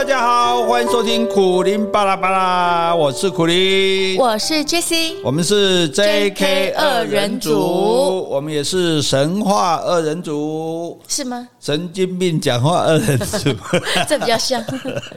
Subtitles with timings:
[0.00, 11.46] 大家好，欢迎收听苦林巴拉巴拉，我是苦林，我是 Jessie，我们是 JK 二人组，我们也是神话二人组，是吗？
[11.60, 13.50] 神经病讲话二人组，
[14.08, 14.64] 这比较像。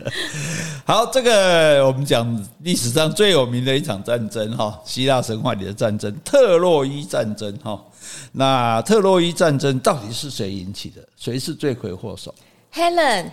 [0.83, 7.81] 好，这个我们讲历史上最有名的一场战争哈，希腊神话里的战争——特洛伊战争哈。
[8.33, 11.01] 那特洛伊战争到底是谁引起的？
[11.15, 12.35] 谁是罪魁祸首
[12.73, 13.27] ？Helen。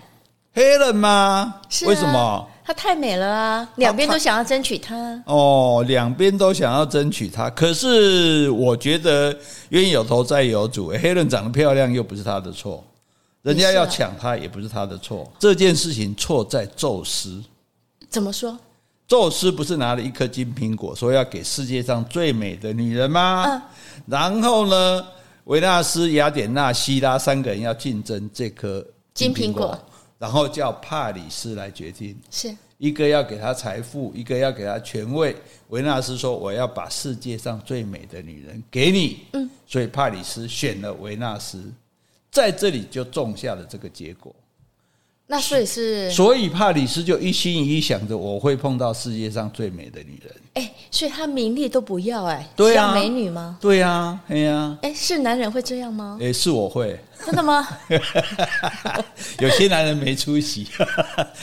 [0.53, 1.61] 黑人吗？
[1.69, 2.49] 是啊，为什么？
[2.65, 3.69] 她太美了啊！
[3.77, 5.23] 两边都想要争取她。
[5.27, 7.49] 哦，两边都想要争取她。
[7.51, 9.37] 可是我觉得
[9.71, 12.85] 冤有头债有主，黑人长得漂亮又不是她的错，
[13.43, 15.31] 人家要抢她也不是她的错。
[15.39, 17.43] 这件事情错在宙斯。
[18.09, 18.57] 怎么说？
[19.09, 23.45] 宙斯不是拿了一颗金苹果，说要给世界上最美的女人吗？
[23.47, 23.63] 嗯。
[24.07, 25.05] 然后呢，
[25.45, 28.85] 维纳斯、雅典娜、希拉三个人要竞争这颗
[29.15, 29.77] 金苹果。
[30.21, 35.35] 然后叫帕里斯来决定，是一个要给他财富，一个要给他权位。
[35.69, 41.73] 维纳斯说：“我要把世界上最美的女人给你。”嗯，所以帕里斯选了维纳斯，
[42.31, 44.35] 在这里就种下了这个结果。
[45.31, 50.35] 那所以是，所以帕里斯就一心一意想着我会碰到世界上最美的女人。
[50.55, 53.57] 哎，所以他名利都不要哎，对啊，美女吗？
[53.61, 56.19] 对呀，哎呀，哎，是男人会这样吗？
[56.21, 56.99] 哎，是我会。
[57.25, 57.65] 真的吗？
[59.39, 60.67] 有些男人没出息。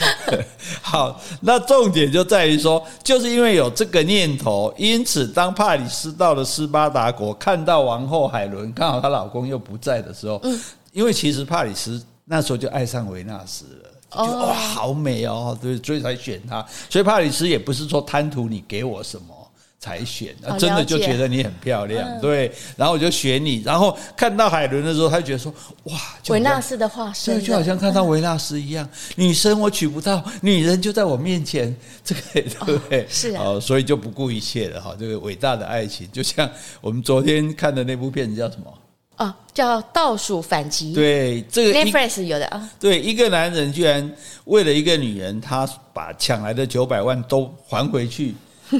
[0.84, 10.60] 好，那重点就在于说，就是因为有这个念头，因此当帕里斯到了斯巴达国，看到王后海伦，刚好她老公又不在的时候，嗯，
[10.92, 16.66] 因为其实帕里斯那时候就爱上维纳斯了，就哇，好美哦，对，所以才选她。
[16.90, 19.34] 所以帕里斯也不是说贪图你给我什么。
[19.80, 25.54] 才选，真的就觉得你很漂亮，对，然后我就选你，然后看到海伦的时候，他就觉得说，
[25.84, 25.96] 哇，
[26.30, 31.73] 维纳斯的化身，对，就好像看到维纳斯一样，女生我娶不到，女人就在我面前，
[32.04, 32.44] 这个对
[32.76, 33.06] 不对？
[33.08, 36.50] 是啊，哦，所以就不顾一切了哈，这个伟大的爱情，就像
[36.82, 38.73] 我们昨天看的那部片子叫什么？
[39.17, 40.92] 哦，叫《倒数反击》。
[40.95, 42.70] 对，这个 Netflix 有的啊。
[42.80, 44.11] 对，一个男人居然
[44.45, 48.33] 为了一个女人，他把抢来的九百万都还回去，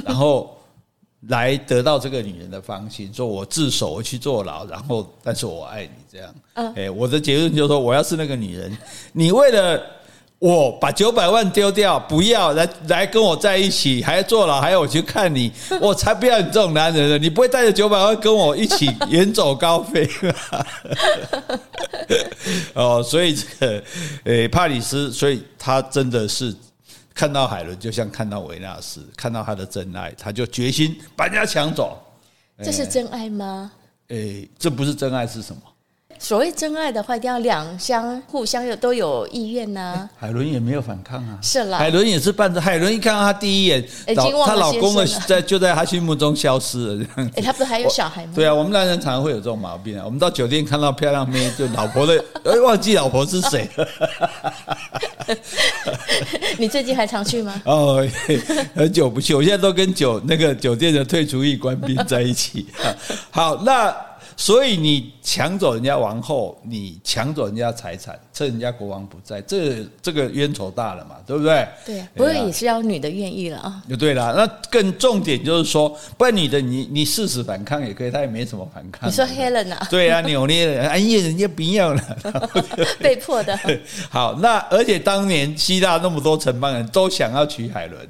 [0.04, 0.54] 然后。
[1.22, 6.32] 来得到这个女人的芳心，说我自首，我去坐牢，然后，但是我爱你，这样。
[6.54, 8.70] 嗯，哎，我的结论就是说，我要是那个女人，
[9.12, 9.84] 你为了
[10.38, 15.50] 我把九百万丢掉，不要来来跟我在一起，还要坐牢，还要我去看你，
[15.80, 17.18] 我才不要你这种男人呢！
[17.18, 20.06] 你不会带着九百万跟我一起 远走高飞
[20.50, 20.66] 吧？
[22.74, 23.82] 哦，所以这个，
[24.24, 26.54] 诶，帕里斯，所以他真的是。
[27.14, 31.98] 看到海伦，就像看到维纳斯，看到他的真爱，他就决心把人家抢走。
[32.62, 33.72] 这是真爱吗？
[34.10, 35.60] 诶，这不是真爱是什么？
[36.18, 40.10] 所谓真爱的话，一定要两相互相有都有意愿呐、啊。
[40.18, 41.78] 海伦也没有反抗啊，是啦。
[41.78, 43.84] 海伦也是伴着海伦一看到他第一眼，
[44.46, 47.34] 她老公的在就在她心目中消失了这样子。
[47.40, 48.32] 哎，他不是还有小孩吗？
[48.34, 50.02] 对啊，我们男人常常会有这种毛病啊。
[50.04, 53.88] 我们到酒店看到漂亮妹，就老婆的，哎，忘记老婆是谁了。
[56.58, 57.60] 你最近还常去吗？
[57.64, 58.06] 哦，
[58.74, 62.66] 很久不去，我现在都跟酒那个酒店的退出役官兵在一起。
[63.30, 63.94] 好，那。
[64.40, 71.66] 所以你抢走人家王后，你抢走人家财产，趁人家国王不在，这这个冤仇大了嘛，对不对？
[71.84, 73.82] 对，不过也是要女的愿意了啊。
[73.90, 79.10] 就对了，那更重点就是说，不然女的你你誓死反抗也可以，她也没什么反抗。
[79.10, 79.84] 你说 Helen 啊？
[79.90, 82.00] 对啊，扭捏的，哎呀，人家不要了，
[83.02, 83.58] 被迫的。
[84.08, 88.08] 好，那而且当年希腊那么多城邦人都想要娶海伦，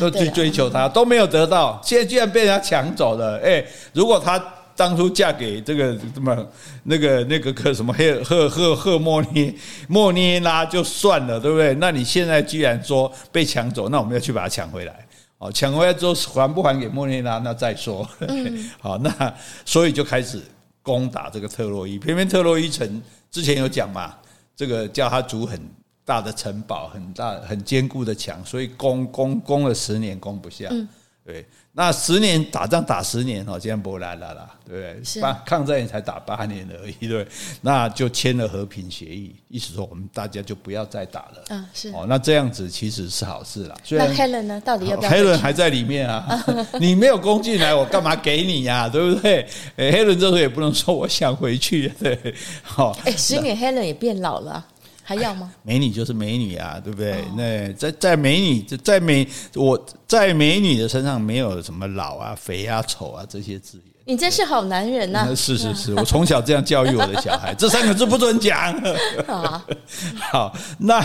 [0.00, 3.38] 都去追求她，都没有得到，现在居然被人家抢走了。
[3.38, 4.44] 哎，如果她。
[4.76, 6.46] 当初嫁给这个什么
[6.82, 9.56] 那个那个个什么赫赫赫赫莫尼
[9.88, 11.74] 莫涅拉就算了，对不对？
[11.74, 15.06] 那你现在居然说被抢走，那我们要去把它抢回来。
[15.38, 17.38] 哦，抢回来之后还不还给莫涅拉？
[17.38, 18.08] 那再说。
[18.20, 18.70] 嗯。
[18.80, 19.34] 好，那
[19.64, 20.40] 所以就开始
[20.82, 21.98] 攻打这个特洛伊。
[21.98, 24.14] 偏偏特洛伊城之前有讲嘛，
[24.56, 25.60] 这个叫他筑很
[26.04, 30.68] 大的城堡，很大很坚固的墙，所以攻攻攻了十年攻不下。
[30.70, 30.88] 嗯。
[31.26, 35.04] 对，那十年打仗打十年哦，这样不来了啦，对不对？
[35.04, 37.26] 是八抗战也才打八年而已，对，
[37.60, 41.44] 那就签了和平协议，意思说我们大家就不要再打了。
[41.48, 43.74] 嗯，是哦，那这样子其实是好事啦。
[43.90, 44.60] 那 Helen 呢？
[44.64, 46.44] 到底要不要？Helen 还在里面啊，
[46.78, 48.88] 你没有攻进来，我干嘛给你呀？
[48.88, 49.44] 对不对？
[49.76, 52.16] 哎， Helen 这时候也不能说我想回去，对，
[52.62, 52.96] 好。
[53.04, 54.64] 哎，十年 Helen 也变老了。
[55.06, 55.52] 还要吗？
[55.62, 57.12] 美女就是美女啊，对不对？
[57.12, 63.84] 哦、那在在美女在美我在美女的身上没有什么老啊、肥啊、丑啊这些字眼。
[64.06, 65.34] 你真是好男人呐、啊！
[65.34, 68.78] 是是是， 我从小这样教育我的小孩，这三个字不准讲。
[69.26, 69.62] 好
[70.30, 71.00] 好，那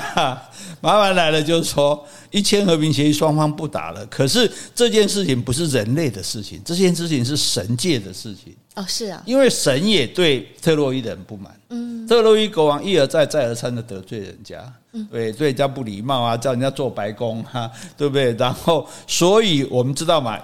[0.81, 4.05] 麻烦来了，就是说一签和平协议，双方不打了。
[4.07, 8.53] 可是这件事情不是人类的事情，这件事情是神界的事情。
[8.75, 11.53] 哦，是啊，因为神也对特洛伊的人不满。
[11.69, 14.61] 嗯，特洛伊国王一而再、再而三的得罪人家，
[14.93, 18.33] 嗯，对，对人家不礼貌啊，叫人家做白工哈， 对不对？
[18.33, 20.39] 然后，所以我们知道嘛。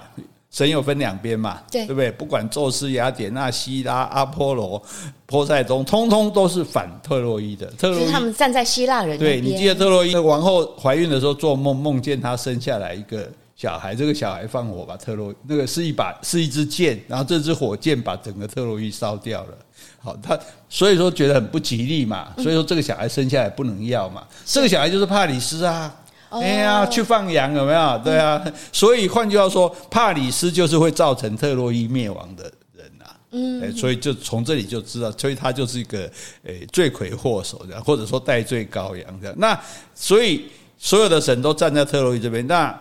[0.48, 2.10] 神有分两边嘛，对，对不对？
[2.10, 4.82] 不管宙斯、雅典娜、希拉、阿波罗、
[5.26, 7.66] 波塞冬，通通都是反特洛伊的。
[7.72, 19.58] 特洛伊他们站在希腊人对，你记得特洛伊的王后怀孕的时候做梦，梦见她生下来一个小孩，这个小孩放火把特洛那个是一把是一支箭，然后这支火箭把整个特洛伊烧掉了。
[19.98, 20.38] 好，他
[20.68, 24.24] 所以说觉得很不吉利嘛，所以说这个小孩生下来不能要嘛。
[24.44, 25.94] 这个小孩就是帕里斯啊。
[26.28, 28.00] 哎呀，去放羊有没有？
[28.04, 32.42] 对啊，所以换句话说，帕里斯就是会造成特洛伊灭亡的
[32.74, 33.04] 人呐。
[33.30, 36.10] 嗯，所以就从这里就知道，所以他就是一个
[36.42, 39.34] 诶罪魁祸首这样，或者说戴罪羔羊这样。
[39.38, 39.58] 那
[39.94, 40.46] 所以
[40.76, 42.76] 所有的神都站在特洛伊这边，那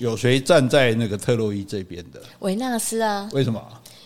[0.00, 2.20] 有谁站在那个特洛伊这边的？
[2.40, 3.28] 维纳斯啊？
[3.32, 3.62] 为什么？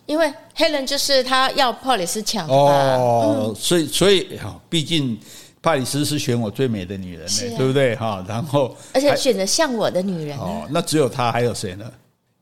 [0.07, 5.19] 因为黑人就是他要帕里斯抢哦，所以所以哈，毕竟。
[5.65, 7.97] 帕里斯是选我最美的女人，啊、对不对？
[7.97, 11.91] 哈，然后而且选择像我的女人哦，那只有她，还有谁呢？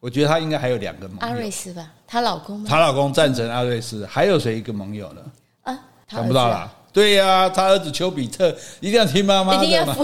[0.01, 5.23] 我觉得她应该还有两个盟友，阿瑞斯吧，她老公，她老公赞成阿瑞斯，还有谁一个盟友呢？
[5.63, 6.69] 啊，想不到啦。
[6.93, 9.97] 对呀、啊，他儿子丘比特一定要听妈妈的嘛，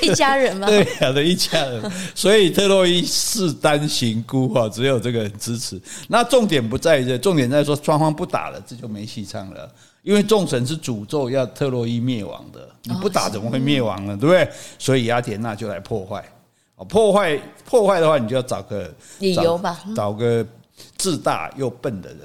[0.00, 0.66] 一 家人嘛。
[0.66, 1.92] 对呀、啊，的一家人。
[2.14, 5.80] 所以特洛伊势单行孤哈，只有这个人支持。
[6.08, 9.70] 那重点不在于这，重点在说双方不打了，这就没戏唱了。
[10.02, 14.16] 因为众神是诅咒要特洛伊灭亡的，你不打怎么会灭亡呢？
[14.16, 14.48] 对不对？
[14.78, 16.24] 所以雅典娜就来破坏。
[16.88, 20.46] 破坏破坏的话，你就要找个理由吧，找个
[20.96, 22.18] 自大又笨的人。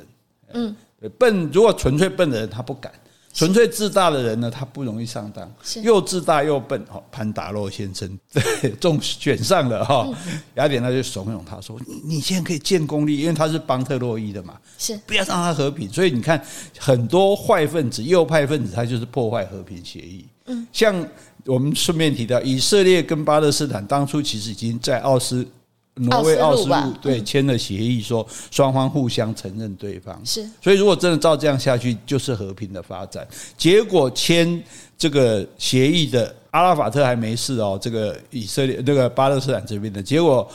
[0.53, 0.75] 嗯，
[1.17, 2.91] 笨如果纯粹笨的人，他不敢。
[3.33, 5.49] 纯粹自大的人呢，他不容易上当。
[5.81, 8.19] 又自大又笨，哈，潘达洛先生
[8.61, 10.07] 对中选上了哈。
[10.55, 15.91] 雅典娜就怂恿他说：“你你现在可以建功立，因为他是帮特洛伊的嘛，是不要让他和平。
[15.91, 16.43] 所以你看，
[16.77, 20.25] 很多坏分子、右派分子，他就是破坏和平协议。
[20.47, 21.07] 嗯，像
[21.45, 25.47] 我们顺便提到，以色列跟巴勒斯坦当初其实已经在奥斯。”
[25.95, 33.27] 挪威奥斯陆对签了协议，说双方互相承认对方是，所以如果真的照这样下去，就是和平的发展。
[33.57, 34.61] 结果签
[34.97, 40.49] 这个协议的阿拉法特还没事哦，这个以色列那个巴勒斯坦这边的结果。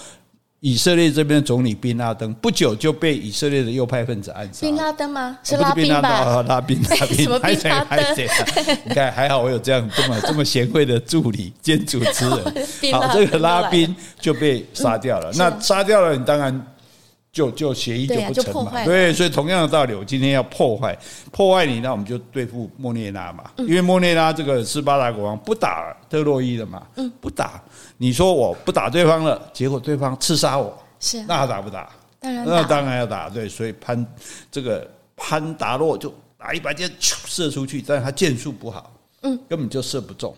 [0.67, 4.63] 以色列这边的总理宾拉登不久就被以色列的右派分子暗杀。
[4.63, 5.39] 宾拉登吗？
[5.45, 6.43] 是拉宾吧？
[6.43, 8.05] 拉宾，拉宾， 什么宾拉登？
[8.85, 12.67] 你看，还好我有这样这么这么贤惠的助理兼主持人。
[12.93, 15.31] 好，这个拉宾就被杀掉了。
[15.37, 16.67] 那杀掉了，你当然
[17.31, 18.85] 就就协议就不成嘛。
[18.85, 20.99] 对，所以同样的道理，我今天要破坏
[21.31, 23.45] 破坏你，那我们就对付莫涅拉嘛。
[23.59, 26.83] 因为莫涅拉这个斯巴达国王不打特洛伊了嘛，
[27.21, 27.63] 不打。
[27.99, 31.91] 你说我不打对方了，结果对方刺杀我，是那他打不打？
[32.21, 33.29] 当然，那当然要打。
[33.29, 34.07] 对，所以潘
[34.51, 40.35] 这个潘达洛就拿一把箭射出去，但是他箭术不好，嗯，根本就射不中。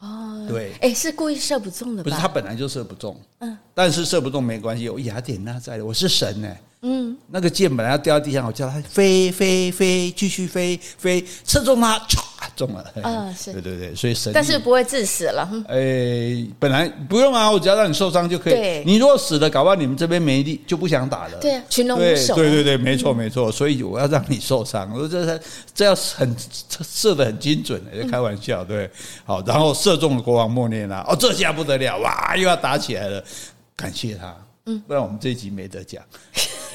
[0.00, 6.56] 哦，对，哎，是故意射不中的，不是他本来就射不中，嗯，但是射不中没关系，有雅典娜在的，我是神呢。
[6.82, 12.18] 嗯，那个箭本来要掉到地上，我叫他飞飞飞，继续飞飞，射中它，唰
[12.56, 12.84] 中了。
[12.94, 15.48] 嗯， 是对对对，所以神，但是不会致死了。
[15.68, 18.82] 哎，本来不用啊，我只要让你受伤就可以。
[18.84, 21.38] 你如果死了，搞不好你们这边没力，就不想打了。
[21.38, 22.34] 对啊，群龙无首。
[22.34, 24.90] 对对对，没错没错，所以我要让你受伤。
[24.92, 25.40] 我说这是
[25.74, 26.34] 这要很
[26.82, 28.90] 射的很精准的，开玩笑对。
[29.24, 33.22] 好，然后射中了国王莫涅拉，哦，这下不得了，哇，又要打起来了。
[33.76, 34.34] 感谢他，
[34.66, 36.02] 嗯，不然我们这一集没得讲。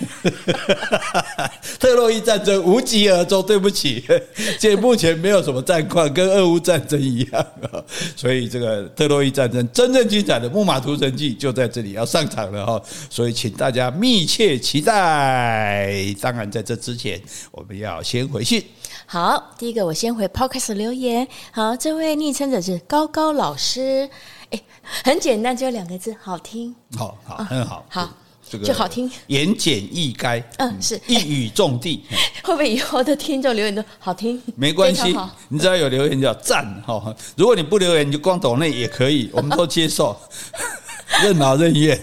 [1.77, 4.03] 特洛伊战争无疾而终，对不起，
[4.59, 7.83] 现目前没有什么战况，跟俄乌战争一样啊。
[8.15, 12.81] 所以这个特洛伊战争真正精彩的《木马屠城记》就在这里要上场了哈。
[13.09, 15.93] 所以请大家密切期待。
[16.21, 17.21] 当然，在这之前，
[17.51, 18.63] 我们要先回信。
[19.05, 21.27] 好，第一个我先回 Podcast 留言。
[21.51, 24.09] 好，这位昵称者是高高老师。
[24.51, 24.61] 哎，
[25.03, 26.73] 很简单，只有两个字，好听。
[26.95, 28.09] 好好，很好，好。
[28.49, 32.03] 这个就好听，言简意赅，嗯，是一语中的。
[32.43, 34.41] 会不会以后的听众留言都好听？
[34.57, 35.15] 没关系，
[35.47, 37.15] 你只要有留言就要赞哈。
[37.37, 40.19] 如果你不留言，你就光抖内也可以，我们都接受，
[41.23, 41.97] 任劳任怨。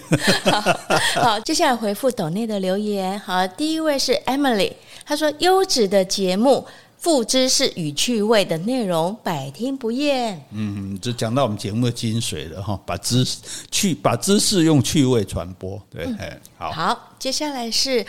[1.13, 3.19] 好，接下来回复抖内的留言。
[3.19, 4.73] 好，第一位是 Emily，
[5.05, 6.65] 她说优质的节目。
[6.99, 10.45] 富知识与趣味的内容，百听不厌。
[10.51, 13.37] 嗯，就讲到我们节目的精髓了哈，把知识
[13.71, 15.81] 去把知识用趣味传播。
[15.89, 16.71] 对，嗯、好。
[16.71, 18.05] 好，接下来是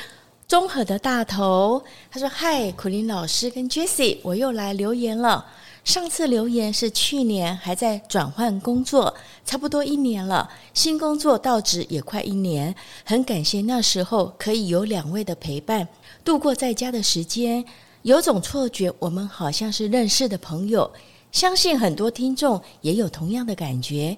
[0.49, 1.81] 综合的大头，
[2.11, 5.47] 他说：“嗨，苦林老师跟 Jessie，我又来留言了。
[5.85, 9.15] 上次留言是去年，还在转换工作，
[9.47, 15.87] 差不多一年了，新工作到职也快一年，很感谢那时候可以有两位的陪伴，
[16.25, 17.65] 度过在家的时间。”
[18.03, 20.91] 有种错觉，我们好像是认识的朋友。
[21.33, 24.17] 相信很多听众也有同样的感觉。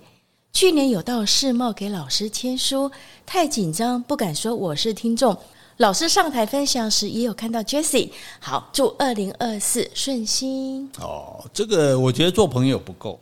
[0.53, 2.91] 去年有到世贸给老师签书，
[3.27, 5.37] 太紧张不敢说我是听众。
[5.79, 8.11] 老师上台分享时也有看到 Jessie。
[8.39, 10.89] 好，祝二零二四顺心。
[11.01, 13.19] 哦，这个我觉得做朋友不够，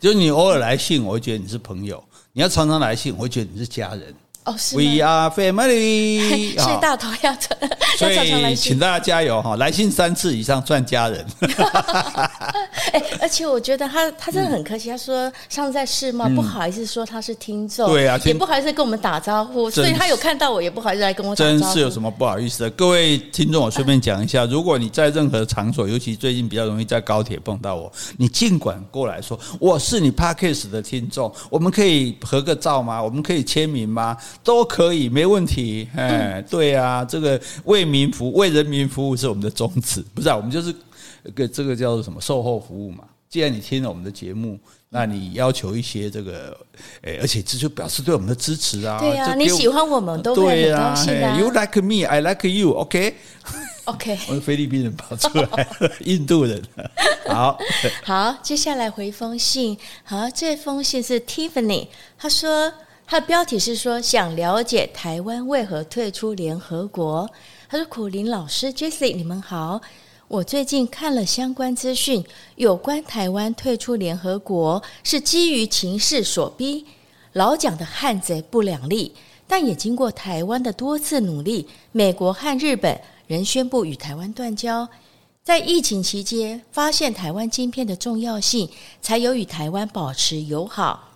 [0.00, 2.02] 就是你偶尔来信，我会觉得你是朋友；
[2.32, 4.14] 你要常常来信，我会觉得你是家人。
[4.50, 6.28] 哦，是 We are family。
[6.58, 7.56] 谢谢大头要常，
[7.96, 9.54] 所以请大家加油哈！
[9.56, 11.24] 来信三次以上算家人。
[12.92, 21.58] 哎，而且我觉得他他真的很客气，他说上次在世贸不好意思说他是听众，对啊，也不好意思跟我们打招呼，所以他有看到我也不好意思来跟我打招呼。
[21.60, 22.70] 真是有什么不好意思的？
[22.70, 33.00] 各位听众，我顺便讲一下，如果你在任何场所，尤其最近比较容易在高铁碰到我，你尽管过来说我是你 Podcast 的听众，我们可以合个照吗？
[33.00, 34.16] 我们可以签名吗？
[34.42, 35.88] 都可以，没问题。
[35.94, 40.36] 哎，对啊，这个为民服务、为人民服务是我们的宗旨，不是啊？
[40.36, 40.74] 我们就是
[41.34, 43.04] 个这个叫做什么售后服务嘛。
[43.28, 46.56] 既然你听了我们的节目，那你要求一些这个，
[47.02, 48.98] 哎，而且这就表示对我们的支持啊。
[48.98, 51.38] 对啊，你喜欢我们都会很高兴啊。
[51.38, 52.72] You like me, I like you.
[52.72, 53.14] OK,
[53.84, 54.18] OK。
[54.28, 55.68] 我是菲律宾人跑出来，
[56.00, 56.60] 印度人。
[57.28, 57.56] 好，
[58.02, 59.78] 好，接下来回封信。
[60.02, 61.86] 好，这封信是 Tiffany，
[62.18, 62.72] 他说。
[63.10, 67.28] 他的标题是说想了解台湾为何退出联合国。
[67.68, 69.80] 他说：“苦林老师，Jessie，你们好。
[70.28, 72.24] 我最近看了相关资讯，
[72.54, 76.86] 有关台湾退出联合国是基于情势所逼。
[77.32, 79.12] 老蒋的汉贼不两立，
[79.48, 84.88] 但也经过台湾的多次努力，美国和日本仍宣布与台湾断交。
[85.42, 88.70] 在疫情期间，发现台湾晶片的重要性，
[89.02, 91.08] 才有与台湾保持友好。”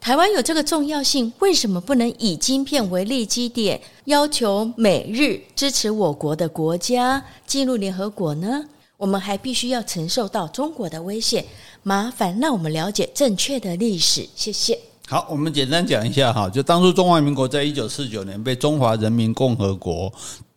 [0.00, 8.64] 台湾有这个重要性，为什么不能以晶片为立基点，要求美日支持我国的国家进入联合国呢？
[8.96, 11.44] 我们还必须要承受到中国的威胁。
[11.82, 14.78] 麻烦让我们了解正确的历史，谢谢。
[15.06, 20.12] 好，我们简单讲一下哈，就当初中华民国在一九四九年被中华人民共和国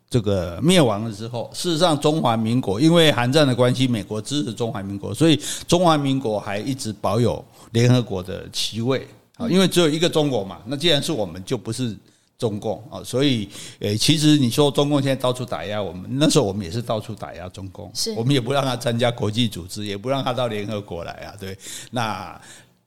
[0.09, 9.07] 这个灭亡了之后，事实上中华民国因为韩战的关系，美国支持中华民国，所以中华民国还一直保有联合国的席位。
[9.49, 11.95] 因为只有一个中国嘛，那既然是我们，就不是
[12.37, 13.47] 中共啊，所以
[13.79, 21.57] 诶，其实你说中共现在到处打压我们，那时候我们也是到处打压中共，是我们也不让他参加国际组织，也不让他到联合国来啊，对，
[21.91, 22.39] 那。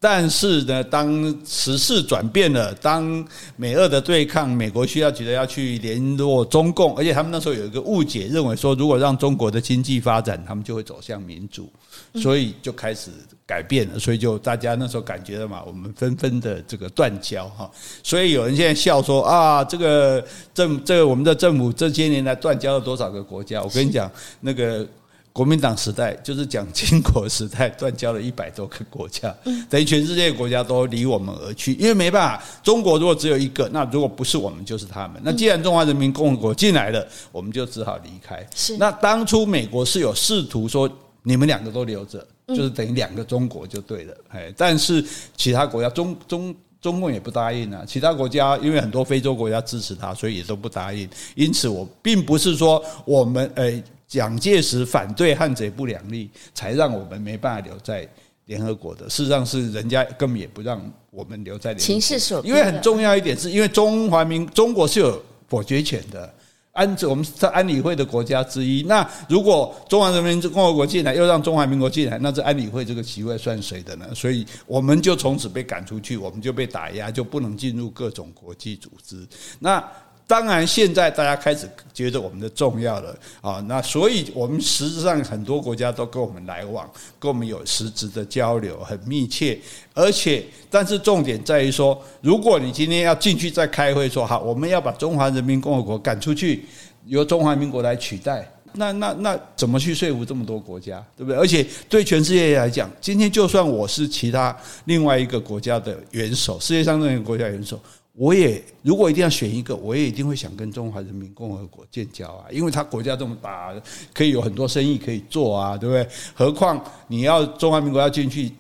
[0.07, 11.73] 但是呢，当时势转变了，当美俄的对抗，美国需要觉得要去联络中共，而且他们那时候有一个误解，认为说如果让中国的经济发展，他们就会走向民主，
[12.17, 13.11] 所以就开始
[13.47, 17.71] 改变了，所以就大家那时候感觉了嘛，我们纷纷的这个断交哈，
[18.03, 23.63] 所以有人现在笑说啊，这个政这个我们的政府这些年来断交了多少个国家？
[23.63, 24.87] 我跟你讲那个。
[25.35, 29.35] 国民党时代就是蒋经国时代，断交了一百多个国家，
[29.69, 35.21] 等于全世界国家都离我们而去，因为没办法，中国如果只有一个，那如果不是我们就是他们。
[35.25, 38.47] 那既然中华人民共和国进来了，我们就只好离开。
[38.55, 38.77] 是。
[38.77, 40.89] 那当初美国是有试图说，
[41.25, 44.15] 你们两个都留着，就是等于两个中国就对了。
[44.29, 45.05] 哎，但是
[45.37, 51.09] 其他国家中中中共也不答应啊，其他国家因为很多非洲国家支持他，所以也都不答应。
[51.35, 53.83] 因此，我并不是说我们诶。
[54.15, 58.09] 蒋介石反对汉贼不两立，才让我们没办法留在
[58.45, 59.11] 联合国的。
[59.11, 60.81] 事实上是人家根本也不让
[61.11, 61.85] 我们留在联合国。
[61.85, 62.41] 情势所。
[62.45, 66.33] 因为很重要一点，是因为中华民中国是有否决权的，
[66.71, 68.85] 安，我们是安理会的国家之一。
[68.85, 74.07] 那如果中华人民共和国进来，又让中华民国进来，那这安理会这个席位算谁的呢？
[74.15, 79.27] 所以我们就从此被赶出去，我们就被打压，就不能进入各种国际组织。
[79.59, 79.85] 那。
[80.27, 89.59] 当然，现在大家开始觉得我们的重要了啊，那所以我们实质上很多国家都跟我们来往，跟我们有实质的交流，很密切。
[89.93, 96.65] 而且，但是重点在于说，如果你今天要进去再开会说好，我们要把中华人民共和国赶出去，
[97.05, 101.39] 由中华民国来取代，那那那怎么去说服这么多国家，对不对？
[101.39, 107.79] 而且对全世界来讲，今天就算我是其他另外一个国家的元首，世界上任何国家元首。
[108.17, 113.75] 我也如果一定要选一个，我也一定会想跟中华人民共和国建交啊，因为他国家这么大，
[114.13, 116.09] 可以有很多生意可以做啊，对不对？
[116.33, 118.53] 何况你要中华民国要进去，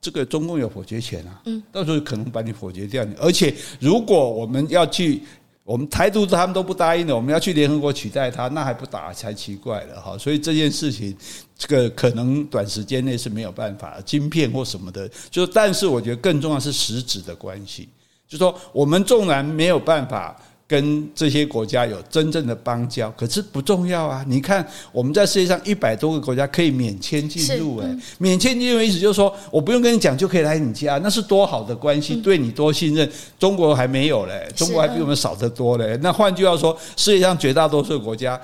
[0.00, 3.06] 这个中共有否决权啊，嗯，到时候可能把你否决掉。
[3.20, 5.20] 而且如果我们要去，
[5.64, 10.16] 我们台独他们都不答应的，我们要去联合国取代他，那还不打才奇怪了哈。
[10.16, 11.14] 所以这件事情，
[11.58, 17.86] 这个可能短时间内是没有办法，晶片或什么的，就但是我觉得更重要是实质的关系。
[18.28, 24.22] 就说我们纵然没有办法跟这些国家有真正的邦交，可是不重要啊！
[24.28, 33.10] 你看我们在世界上一百多个国家可以免签进入，诶，免签进入意思就是说我不用跟你讲就可以来你家，那是多好的关系，对你多信任。
[33.38, 35.98] 中国还没有嘞，中国还比我们少得多嘞。
[36.02, 38.38] 那换句话说，世界上绝大多数的国家。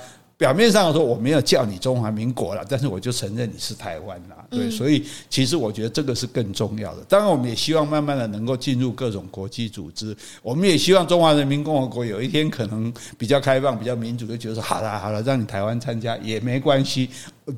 [0.44, 7.02] 表面上说我没有叫你中华民国了，但是我就承认你是台湾了，对，所以其实我觉得这个是更重要的。
[7.08, 17.08] 当然，我们也希望慢慢的能够进入各种国际组织，我们也希望中华人民共和国有一天可能比较开放、比较民主，就觉得说好了好了，让你台湾参加也没关系。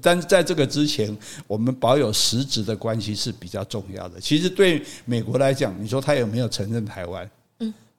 [0.01, 1.13] 但是在这个之前，
[1.49, 4.21] 我们保有实质的关系是比较重要的。
[4.21, 7.29] 其实对美国来讲，你说他有没有承认台湾？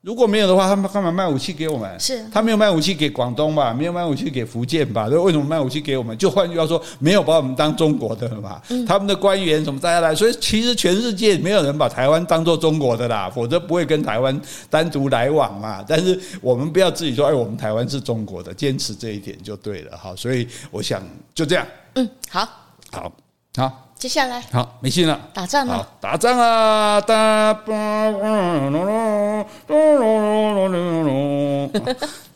[0.00, 1.98] 如果没有的话，他们干嘛卖武器给我们？
[1.98, 3.74] 是他没有卖武器给广东吧？
[3.74, 5.08] 没有卖武器给福建吧？
[5.10, 6.16] 那为什么卖武器给我们？
[6.16, 8.62] 就换句话说，没有把我们当中国的嘛？
[8.86, 14.40] 他们的官员什么大家来，所以其实全世界没有人把台湾当做中国的啦，否则不会跟台湾
[14.70, 15.84] 单独来往嘛。
[15.86, 19.96] 但是我们不要自己说，哎，我们台湾是中国的，坚持这一点就对了。
[19.96, 21.02] 哈，所以我想
[21.34, 21.66] 就这样。
[21.94, 22.48] 嗯，好，
[22.92, 23.12] 好，
[23.56, 23.87] 好。
[23.98, 27.00] 接下来好，没信了，打仗了，打仗啊！
[27.00, 27.52] 打，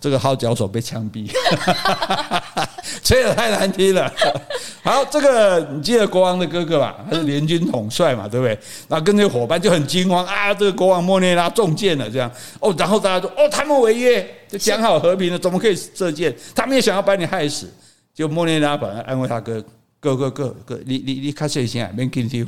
[0.01, 1.31] 这个号角手被枪毙，
[3.05, 4.13] 吹得太难听了。
[4.83, 6.97] 好，这个你记得国王的哥哥吧？
[7.09, 8.59] 他是联军统帅嘛，对不对？
[8.89, 10.53] 然后跟这个伙伴就很惊慌啊！
[10.53, 16.35] 这个国王莫涅拉中箭了，这样哦，然后大家说哦，他们违约，就讲好和平了，怎么可以射箭？
[16.57, 17.73] 他们也想要把你害死，
[18.13, 19.65] 就莫涅拉本来安慰他哥。
[20.03, 22.45] 哥哥哥哥，你你你开始先啊，别紧张，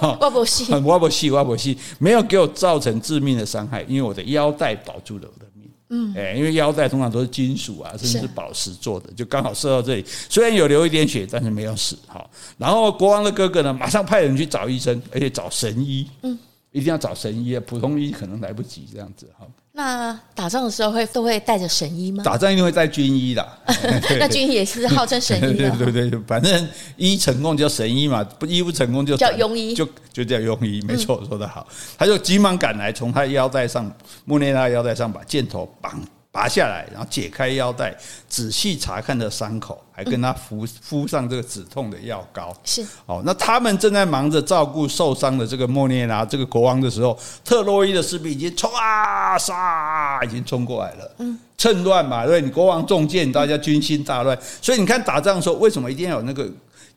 [0.20, 5.70] 我不 死，我不死，我不死，没有给我造成致命的伤害，因为我的腰带保住了我的命。
[5.88, 11.96] 嗯，哎，因为腰带通常都是金属啊，甚至是宝石做的，就刚好射到这里，虽然有流一点血，但是没有死。
[12.06, 12.22] 哈，
[12.58, 16.06] 然后国王的哥哥呢，马上派人去找医生，而且找神医。
[16.20, 16.38] 嗯，
[16.70, 19.26] 一定要找神医啊，普通医可能来不及这样子。
[19.38, 19.46] 哈。
[19.72, 22.24] 那打仗的时候会都会带着神医吗？
[22.24, 23.48] 打仗一定会带军医的。
[24.18, 25.70] 那军医也是号称神医的。
[25.78, 30.82] 对对对，反正医成功叫神医嘛，不医不成功就叫庸医，就就叫庸医。
[30.82, 31.66] 没错，说得好。
[31.96, 33.90] 他就急忙赶来，从他腰带上，
[34.24, 36.02] 穆内拉腰带上把箭头绑。
[36.32, 37.92] 拔下来，然后解开腰带，
[38.28, 42.56] 仔细查看的伤口，还跟他敷敷上这个止痛的药膏。
[42.64, 51.14] 是哦，那他们正在忙着照顾受伤的这个莫涅拉这个国王的时候，特洛伊的士兵已经冲啊杀，已经冲过来了。
[51.18, 54.38] 嗯，趁乱嘛，对，你国王中箭，大家军心大乱。
[54.62, 56.48] 所以你看打仗的时候，为什么一定要有那个？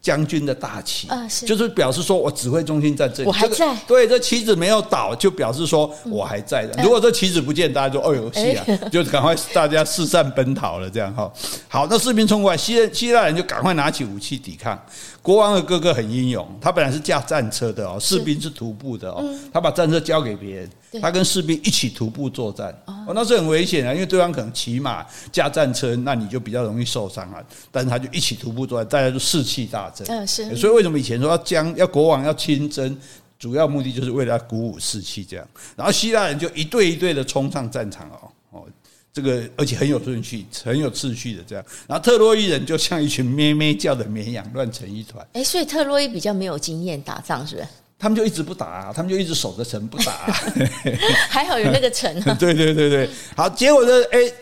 [0.03, 1.07] 将军的大旗，
[1.47, 3.73] 就是表示说我指挥中心在这里，我还在。
[3.87, 6.83] 对，这旗子没有倒，就表示说我还在的。
[6.83, 11.31] 如果这旗子不见，大家就哦哟戏啊，就赶快大家四散奔逃了，这样哈。
[11.69, 14.77] 好，那士兵冲过来，希希腊人就赶快拿起武器抵抗。
[15.21, 20.69] 国王的哥哥很英勇，他本来是驾战车的哦，士兵是徒步的哦，他把战车交给别人，
[21.01, 27.41] 他跟士兵一起徒步作战哦，那是很危险啊，因为对方可能骑马驾战车，那你就比较容易受伤啊。
[27.71, 30.07] 但是他就一起徒步作战，大家就士气大增。
[30.09, 30.55] 嗯，是。
[30.55, 32.97] 所以为什么以前说要将要国王要亲征，
[33.37, 35.47] 主要目的就是为了要鼓舞士气这样。
[35.75, 38.65] 然后希腊人就一队一队的冲上战场哦哦。
[39.13, 45.23] 这个而且很有顺序，很有秩序的这样，然后特洛伊人就像一群咩咩叫的绵羊，乱成一团。
[45.33, 47.67] 哎，所以特洛伊比较没有经验打仗，是不是？
[47.99, 50.33] 他们就一直不打，啊，他们就一直守着城不打，啊。
[51.29, 52.33] 还好有那个城，啊。
[52.39, 53.91] 对对对对，好，结果呢？
[54.11, 54.33] 哎。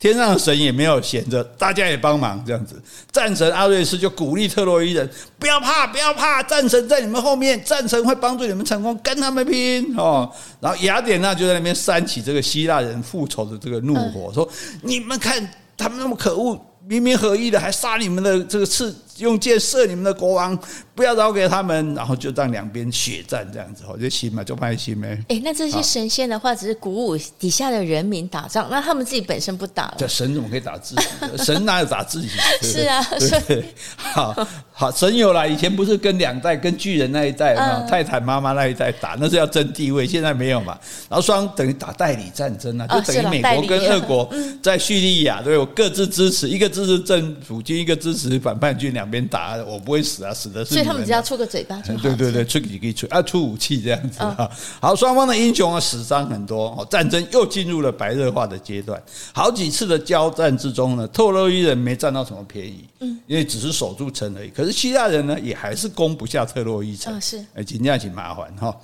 [0.00, 2.82] 天上的神也没有闲着，大家也帮忙这样子。
[3.12, 5.08] 战神阿瑞斯就鼓励特洛伊人
[5.38, 10.28] 不要怕，不要怕，战神在你们后面，战神会帮助你们成功，跟他们拼哦。
[10.58, 14.48] 然后雅典娜就在那边煽起这个希腊人复仇的这个怒火，说：
[14.82, 15.48] 你们看。
[15.82, 20.58] 他们那么可恶，明明合意的还杀你们的这个刺，用箭射你们的国王。
[20.92, 25.18] 不要饶给他们，然后就让两边血战这样子，我就行嘛，就派行呗。
[25.28, 29.94] 哎，那这些神仙的话，只是鼓舞底下的人民打仗，那他们自己本身不打了。
[29.96, 31.02] 这神怎么可以打自己？
[31.42, 32.28] 神哪有打自己？
[32.60, 33.02] 是啊，
[33.48, 33.64] 对，
[33.96, 40.78] 好好，神有啦，以前不是跟两代，跟巨人那一代嘛，泰坦妈妈那一代打，那是要争地位，现在没有嘛。
[41.08, 44.30] 然后双等于打代理战争啊，就等于美国跟俄国
[44.62, 50.74] 在叙利亚，对我各自支持，一个支持政府军，一个支持反叛军，两边打，我不会死啊，死的是。
[50.74, 54.50] 所以他们只要出个嘴巴就好，对对对，出几个出啊，出武器这样子啊。
[54.80, 59.02] 好，双方的英雄啊，死伤很多，哦，战争又进入了白热化的阶段。
[59.32, 64.50] 好几次的交战之中呢，特洛伊人没占到什么便宜，嗯，因为只是守住城而已。
[64.50, 68.74] 可是希腊人呢，也还是攻不下特洛伊城，是，哎，紧张挺麻烦哈。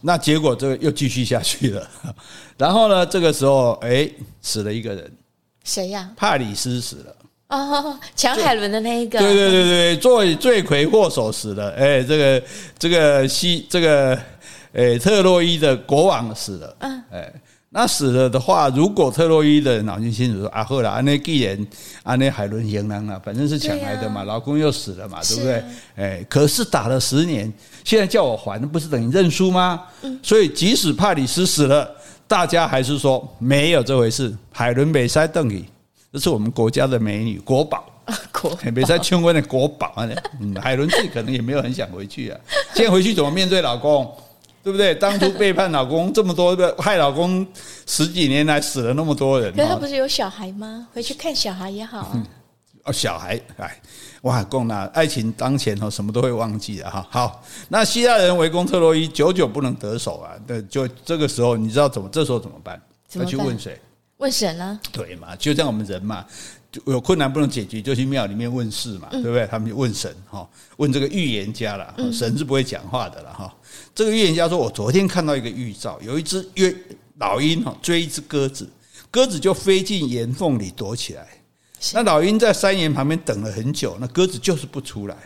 [0.00, 1.88] 那结果这个又继续下去了，
[2.58, 4.10] 然后呢，这个时候哎，
[4.42, 5.12] 死了一个人，
[5.62, 6.10] 谁呀？
[6.16, 7.14] 帕里斯死了。
[7.50, 11.70] 哦，抢海伦的那一个，对对对对，作为罪魁祸首死了。
[11.72, 12.42] 哎，这个
[12.78, 14.16] 这个西这个
[14.72, 16.76] 哎特洛伊的国王死了。
[16.78, 17.32] 嗯，哎，
[17.70, 21.66] 那死了的话，如果特洛伊的人脑筋清楚说啊，后来安内既然
[22.04, 25.64] 安内海伦赢了啊，反正是抢来的嘛，老公又死了嘛，对不对？
[25.96, 27.52] 哎，可是打了十年，
[27.84, 29.82] 现在叫我还，不是等于认输吗？
[30.02, 31.90] 嗯，所以即使帕里斯死了，
[32.28, 35.64] 大家还是说没有这回事，海伦没塞邓里。
[36.12, 37.84] 这是我们国家的美女国宝，
[38.32, 40.08] 国别在求婚的国宝啊！
[40.40, 42.40] 嗯，海伦自己可能也没有很想回去啊。
[42.74, 44.12] 现在回去怎么面对老公？
[44.62, 44.94] 对不对？
[44.94, 47.46] 当初背叛老公这么多个，害老公
[47.86, 49.50] 十几年来死了那么多人。
[49.54, 50.86] 可是他不是有小孩吗？
[50.92, 52.26] 回去看小孩也好啊。
[52.84, 53.80] 哦，小孩，哎，
[54.22, 57.06] 哇，共那爱情当前哦，什么都会忘记了哈。
[57.08, 60.32] 好，那希腊人围攻特洛伊，久久不能得手啊。
[60.46, 62.08] 那，就这个时候，你知道怎么？
[62.10, 62.80] 这时候怎么办？
[63.14, 63.80] 要去问谁？
[64.20, 64.78] 问神呢？
[64.92, 66.24] 对嘛，就像我们人嘛，
[66.84, 69.46] 有困难不能解决，就去庙里面问事嘛，对不对？
[69.46, 73.52] 他们就问神哈，问这个预言家了，神是不会讲话的了哈。
[73.94, 76.74] 这个预言家说：“我昨天看到一个预兆，有一只约
[77.18, 78.68] 老鹰哈追一只鸽子，
[79.10, 81.26] 鸽子就飞进岩缝里躲起来。
[81.94, 85.16] 那老鹰在山岩旁边等了很久，那鸽子就是不出来。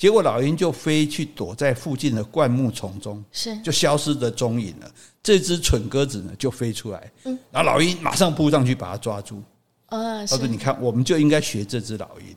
[0.00, 4.90] 结果老鹰就飞去躲在附近的灌木丛中，是就消失的踪影了。”
[5.22, 9.42] 这只蠢鸽子呢，就飞出来，嗯，然后老鹰马上扑上去把它抓住。
[9.88, 12.34] 啊，他说：“你看，我们就应该学这只老鹰，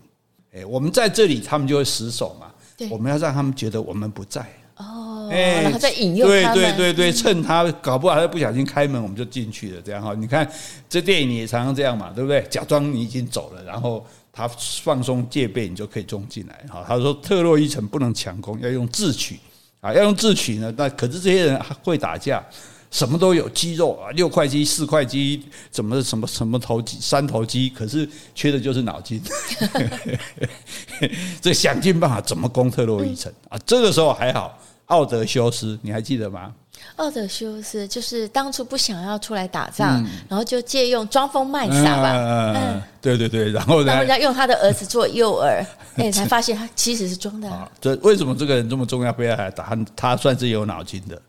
[0.54, 2.52] 哎，我们在这里，他们就会死守嘛。
[2.76, 4.46] 对，我们要让他们觉得我们不在。
[4.76, 9.82] 哦，哎，然后再引诱他们，对对对对，趁他搞不好他不小心开门，我们就进去了。
[9.82, 10.52] 这样哈，你看
[10.90, 12.46] 这电影也常常这样嘛，对不对？
[12.50, 14.48] 假装你已经走了，然后他
[14.84, 16.66] 放松戒备，你就可以冲进来。
[16.70, 19.40] 哈，他说特洛伊城不能强攻，要用智取
[19.80, 20.74] 啊，要用智取呢。
[20.76, 22.44] 那可是这些人会打架。”
[22.94, 29.20] 什么都有，肌肉啊，六块肌、四块肌，怎么什么什么头肌、三头肌，可是缺的就是脑筋。
[31.42, 33.58] 这想尽办法怎么攻特洛伊城啊？
[33.66, 36.54] 这个时候还好，奥德修斯你还记得吗？
[36.96, 42.14] 奥德修斯就是当初不想要出来打仗，嗯、然后就借用装疯卖傻吧。
[42.14, 45.66] 嗯，嗯对对对，然后呢，人家用他的儿子做诱饵，
[45.98, 47.72] 哎，才发现他其实是装的。
[47.82, 49.12] 这为什么这个人这么重要？
[49.12, 51.22] 不要来打他，他算是有脑筋的。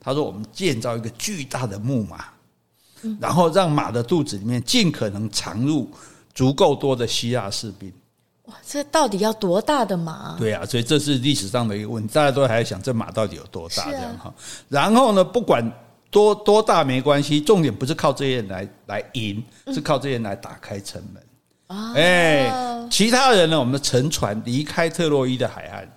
[0.00, 2.24] 他说：“我们建造一个巨大的木马，
[3.20, 5.90] 然后让马的肚子里面尽可能藏入
[6.32, 7.92] 足够多的希腊士兵。
[8.48, 10.36] 哇，这到底要多大的马？
[10.38, 14.32] 对啊，所以这是历史上的一个问题，大家都还在想这马到底有多大这样哈。
[14.68, 15.70] 然后呢，不管
[16.10, 21.94] 多多大没关系，重点不是靠这些人来来赢，是靠这些人来打开城门。
[21.94, 25.88] 哎，其他人呢，我们的乘船离开特洛伊的海岸，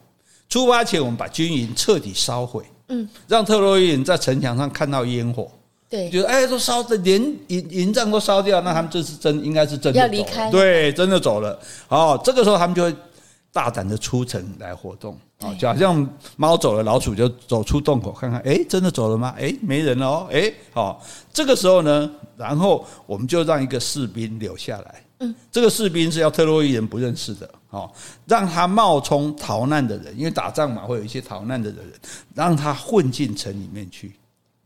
[0.50, 5.50] 出发前我们把军营彻底烧毁。”嗯，让特洛伊人在城墙上看到烟火，
[5.92, 11.60] 对，就哎，都烧的连营营帐都烧掉，那他们这是真应该是真的要离开，对，真的走了。
[11.90, 12.96] 哦，这个时候他们就会
[13.52, 19.36] 大胆的出城来活动啊，就好像猫走了，老鼠就走出洞口看看，哎，真的走了吗？
[19.38, 25.04] 哎，没人了哦，哎，好，这个时候呢，然后我们就让一个士兵留下来。
[25.20, 27.92] 嗯，这个士兵是要特洛伊人不认识的，哦，
[28.26, 31.80] 让他冒充逃难的人，因为打仗嘛，会有一些逃难的人，
[32.34, 34.14] 让他混进城里面去。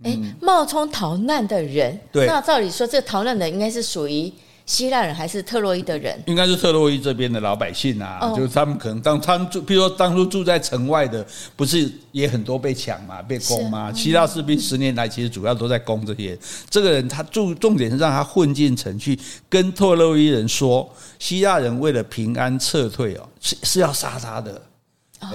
[0.03, 4.31] 哎，冒充逃难的人，对，那照理说，这逃难的应该是属于。
[4.67, 6.19] 希腊人还是特洛伊的人？
[6.25, 11.23] 应该是特洛伊这边的老百姓啊，哦、就是他们可能当他们住，比如说当初住在城外的，
[11.55, 13.93] 不是也很多被抢嘛，被攻嘛？
[13.93, 16.35] 希腊士兵十年来其实主要都在攻这些。
[16.67, 19.15] 这个人他重重点是让他混进城去，
[19.47, 24.59] 跟特洛伊人说，希腊人为了平安撤退哦，是是要杀他的，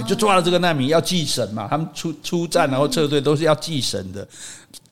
[0.06, 1.66] 就抓了这个难民要祭神嘛。
[1.68, 4.26] 他们出出战然后撤退都是要祭神的。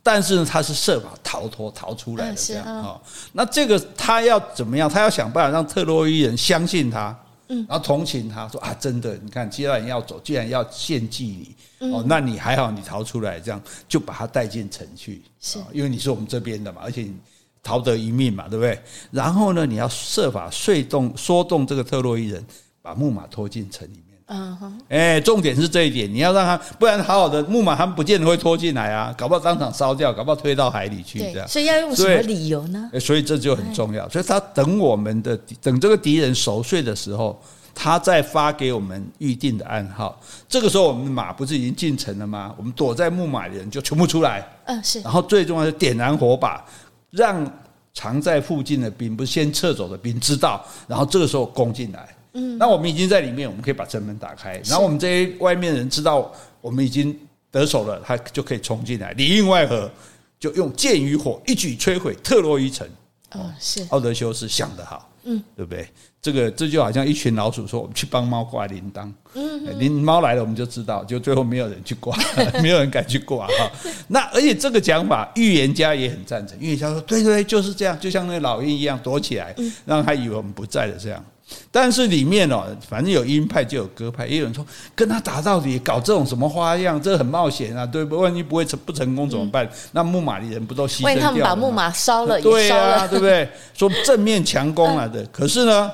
[0.01, 2.99] 但是呢，他是设法逃脱逃出来的这样啊。
[3.33, 4.89] 那这个他要怎么样？
[4.89, 7.15] 他要想办法让特洛伊人相信他，
[7.49, 17.15] 嗯，然后同情他说啊，真的，你看，既然要走，既然要献祭你，嗯、哦，那你还好，你逃出来，这样就把他带进城去，是、哦，因为你是我们这边的嘛，而且你
[17.63, 18.81] 逃得一命嘛，对不对？
[19.11, 22.43] 然后呢，你要设法说动说动这个特洛伊人，
[22.81, 24.08] 把木马拖进城里面。
[24.31, 31.49] 嗯哼，哎，重点是这一点，你要让他，不然好好的木马他们不见得会拖进来啊，搞不好当场烧掉，搞不好推到海里去这样。
[31.49, 32.91] 所以要用什么理由呢？
[33.01, 34.07] 所以这就很重要。
[34.11, 37.41] 所以他等我们的等这个敌人熟睡的时候，
[37.75, 40.21] 他再发给我们预定的暗号。
[40.47, 42.55] 这个时候我们的马不是已经进城了吗？
[42.59, 44.47] 我们躲在木马的人就全部出来。
[44.67, 45.01] 嗯，是。
[45.01, 46.63] 然后最重要是点燃火把，
[47.11, 47.51] 让
[47.95, 52.07] 藏在附近的兵，不是先撤走的兵知道，然后这个时候攻进来。
[52.39, 57.15] 嗯，那我们已经在里面，我们可以把城门打开，然后我们这些外面人知道我们已经
[57.51, 59.91] 得手了，他就可以冲进来，里应外合，
[60.39, 62.87] 就用剑与火一举摧毁特洛伊城。
[63.33, 65.87] 哦，是奥德修斯想得好，嗯，对不对？
[66.21, 72.17] 这个这就好像一群老鼠说：“我们去帮猫挂铃铛。”嗯，铃猫来了，我们就知道，就最后没有人去挂，
[72.63, 73.71] 没有人敢去挂哈。
[74.09, 76.59] 那而且这个讲法，预言家也很赞成。
[76.59, 81.25] 预言家说：“对对，就是这样，就像那个老鹰一样躲起来，让他以为我们不在了这样。”
[81.71, 88.19] 但是里面哦，反正有鹰派就有鸽派，也有人说跟他打到底，搞这种什么花样，这很冒险啊，对不？
[88.19, 89.69] 万一不会成不成功怎么办？
[89.93, 91.21] 那木马的人不都牺牲掉了？
[91.21, 93.49] 他们把木马烧了，对啊，对不对？
[93.75, 95.91] 说正面强攻 了的，可是呢，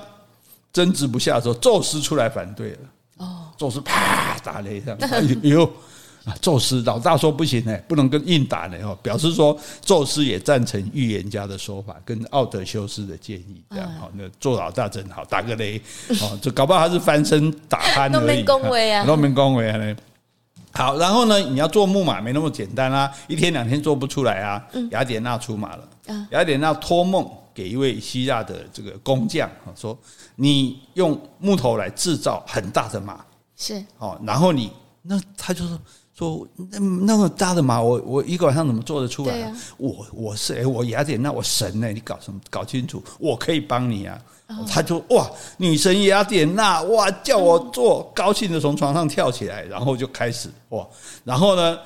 [0.73, 2.79] 争执不下的时候，宙斯出来反对了。
[3.19, 5.71] 哦，宙斯啪打雷这样， 哎呦。
[6.25, 15.79] 啊，宙斯老大说不行呢，不能跟硬打呢哦，表示说宙斯也赞成预言家的说法，跟奥德修斯的建议这样好，那做老大真好，打个雷
[16.23, 19.97] 哦， 就搞不好他是翻身打鼾而已，都没恭维啊，都没恭维啊。
[20.73, 24.67] 好，然后呢，你要做木马没那么简单啊，一天两天做不出来啊。
[24.93, 25.89] 雅典娜出马了，
[26.31, 29.97] 雅典娜托梦给一位希腊的这个工匠啊，说
[30.37, 33.23] 你用木头来制造很大的马，
[33.57, 35.79] 是哦，然后你那他就说。
[36.17, 39.43] 说那那么大的马，我我一个晚上怎么做得出来？
[39.43, 39.53] 啊？
[39.77, 41.89] 我我是哎，我雅典娜，我神呢？
[41.89, 42.41] 你搞什么？
[42.49, 44.17] 搞清楚，我可以帮你啊！
[44.69, 50.87] 他就哇，女神雅典娜哇，叫我做，高兴的从床上跳起来，然后就开始哇，
[51.25, 51.77] 然后呢，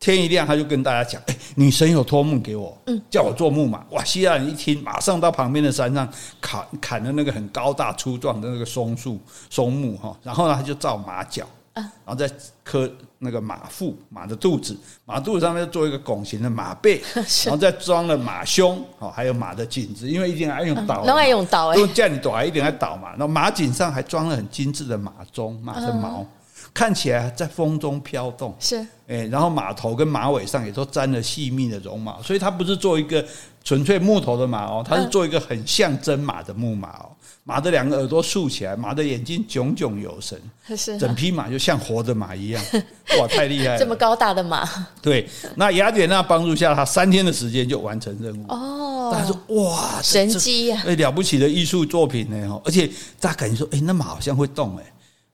[0.00, 3.86] 天一亮他就跟大家讲，哎，女神有托梦给我，嗯叫我做木马。
[3.90, 6.08] 哇，希腊人一听，马上到旁边的山上
[6.40, 11.46] 砍砍了那个很高大粗壮的那个松树松木哈，然后呢，他就造马脚。
[11.72, 12.28] 然后再
[12.64, 17.00] 刻那个马腹，马的肚子，马肚子上面做一个拱形的马背，
[17.46, 23.10] 然后再装了马胸，哦，还有马的颈子，因为一定要用刀，那用刀，因为叫你短一点来倒嘛。
[23.10, 26.26] 然后马颈上还装了很精致的马鬃，马的毛
[26.74, 28.78] 看起来在风中飘动，是，
[29.08, 33.24] 哎，然后马头跟马尾上也都沾了细密的绒毛，所以它不是做一个
[33.64, 37.10] 纯粹木头的马哦，它是做一个很像真马的木马哦。
[37.44, 40.40] 马的两个耳朵竖起来，马的眼睛炯炯有神，
[40.76, 42.62] 是整匹马就像活的马一样，
[43.18, 43.78] 哇，太厉害了！
[43.78, 44.68] 这么高大的马，
[45.02, 45.28] 对。
[45.56, 48.44] 那雅典娜帮助下，他三天的时间就完成任务。
[48.48, 50.82] 哦，大家说哇，神机呀！
[50.86, 52.60] 哎，了不起的艺术作品呢！
[52.64, 52.86] 而且
[53.18, 54.84] 大家感觉说，哎，那马好像会动，哎，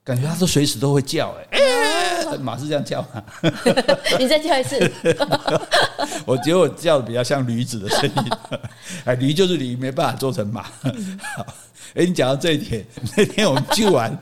[0.07, 1.59] 感觉它都随时都会叫，哎，
[2.39, 3.21] 马是这样叫吗？
[4.21, 4.79] 你再叫一次。
[6.25, 8.33] 我觉得我叫的比较像驴子的声音，
[9.05, 10.63] 哎，驴就是驴，没办法做成马。
[10.63, 11.45] 好。
[11.95, 12.85] 哎，你讲到这一点，
[13.17, 14.15] 那天我们去玩，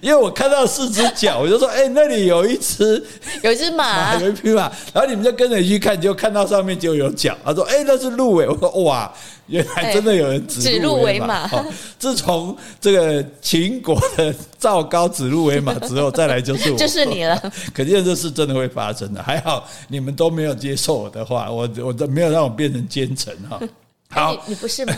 [0.00, 3.00] 因为我看到四只脚，我就说：“哎，那里有一只，
[3.42, 7.36] 有一只马，马，有一匹马。”然后你们就跟着去看，就看到上面就有脚。
[7.44, 9.12] 他说：“哎，那是鹿哎！”我说：“哇，
[9.50, 11.44] 原来真的有人指鹿为马。
[11.44, 11.66] 为马”
[11.98, 17.38] 自从这个秦国的赵高指鹿为马之后，再来就是我，就是你了。
[17.74, 19.22] 可见这事真的会发生的。
[19.22, 23.60] 还好你们都没有接受我的话，我我都没有让我变成奸臣哈。
[24.08, 24.94] 好，你不是吗？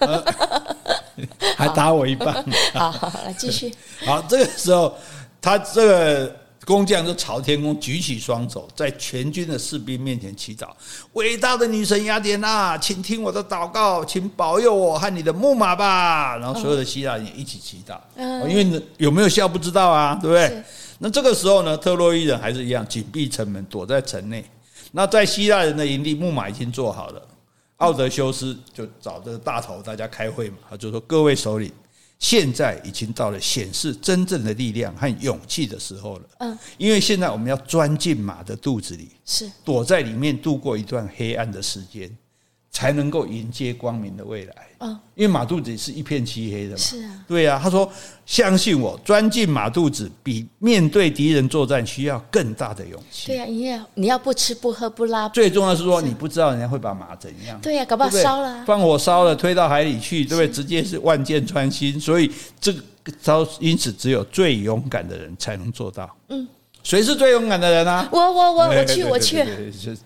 [1.56, 2.32] 还打我一棒。
[2.72, 3.72] 好好，好，来继续。
[4.04, 4.94] 好，这个时候，
[5.40, 6.36] 他这个
[6.66, 10.66] 工匠就朝天空举起双手，在全军的士兵面前祈祷
[11.14, 17.96] ：“伟大的女神雅典娜，请听我的祷告，请保佑我和你的木马吧。”然后所有的希腊人也一起祈祷。
[18.16, 20.60] 嗯，因为有没有效不知道啊，对不对？
[20.98, 24.44] 那这个时候呢，特洛伊人还是一样紧闭城门，躲在城内。
[24.90, 27.22] 那在希腊人的营地，木马已经做好了。
[27.76, 31.70] 奥德修斯就找这个大头，大家开会嘛，他就说：“各位首领，
[32.18, 36.28] 现在已经到了显示真正的力量和勇气的时候了。
[36.38, 39.50] 嗯，因为现在我们要钻进马的肚子里，是。
[39.64, 42.10] 躲在里面度过一段黑暗的时间，
[42.76, 44.54] 才能够迎接光明的未来。
[44.80, 46.76] 哦，因为马肚子是一片漆黑的嘛。
[46.76, 47.58] 是啊，对啊。
[47.62, 47.90] 他说
[48.26, 57.58] ：“相信我，钻进马肚子比面对敌人作战需要更大的勇气。”对啊，你要你要不吃不喝不拉，最重要是说你不知道人家会把马怎样。
[57.62, 60.46] 对呀、啊，搞不好烧了，放火烧了，推到海里去，对不对？
[60.46, 61.98] 直接是万箭穿心。
[61.98, 66.14] 所以这个招，因此只有最勇敢的人才能做到。
[66.28, 66.46] 嗯。
[66.86, 68.08] 谁是最勇敢的人啊？
[68.12, 69.44] 我我我我去我去，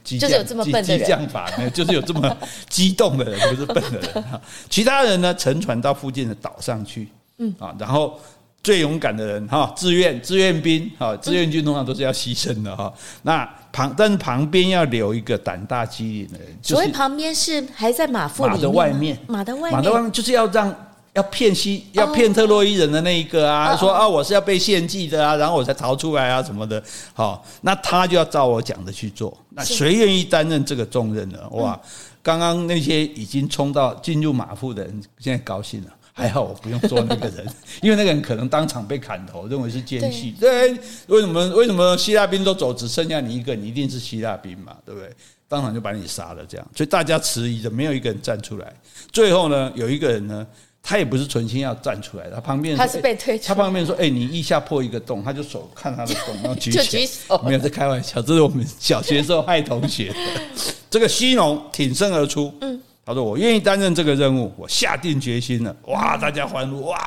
[0.02, 2.34] 就是有这么笨的人，激将法， 就是有这么
[2.70, 4.24] 激动的人，不是笨的人。
[4.70, 8.18] 其他人呢，乘船到附近的岛上去，嗯啊，然后
[8.64, 12.90] 最勇敢的人哈，志愿志愿兵哈，志愿军通常都是要牺牲的哈。
[13.20, 20.74] 那旁但是旁边要留一个胆大机灵的人，所以旁边是还在马腹里的外面，马的外面，马的外面就是要让。
[21.12, 26.82] 要骗西，要骗特洛伊人的那一个啊，说啊，我是要被献祭的啊，然后我才逃出来啊，什么的。
[27.12, 29.36] 好，那他就要照我讲的去做。
[29.50, 31.38] 那谁愿意担任这个重任呢？
[31.50, 31.78] 哇，
[32.22, 35.90] 刚刚那些已经冲到进入马腹的人，现在高兴了。
[36.12, 37.46] 还好我不用做那个人，
[37.82, 40.34] 因为那个人可能当场被砍头，认为是奸细。
[40.38, 41.48] 对，为什么？
[41.50, 43.54] 为什么希腊兵都走，只剩下你一个？
[43.54, 45.10] 你一定是希腊兵嘛，对不对？
[45.48, 46.66] 当场就把你杀了，这样。
[46.76, 48.72] 所以大家迟疑的，没有一个人站出来。
[49.10, 50.46] 最后呢，有一个人呢。
[50.82, 57.08] 他也不是存心要站出来的，他旁边他是被推他旁边说：“哎，你一下破一个洞。”他就手看他的洞，然后举起
[57.44, 60.16] 没有在开玩笑，这是我们小学时候害同学的。
[60.90, 66.98] 这个西农挺身而出，嗯，他说：“我愿意担任这个任务，我下定决心了。”哇，大家欢呼哇！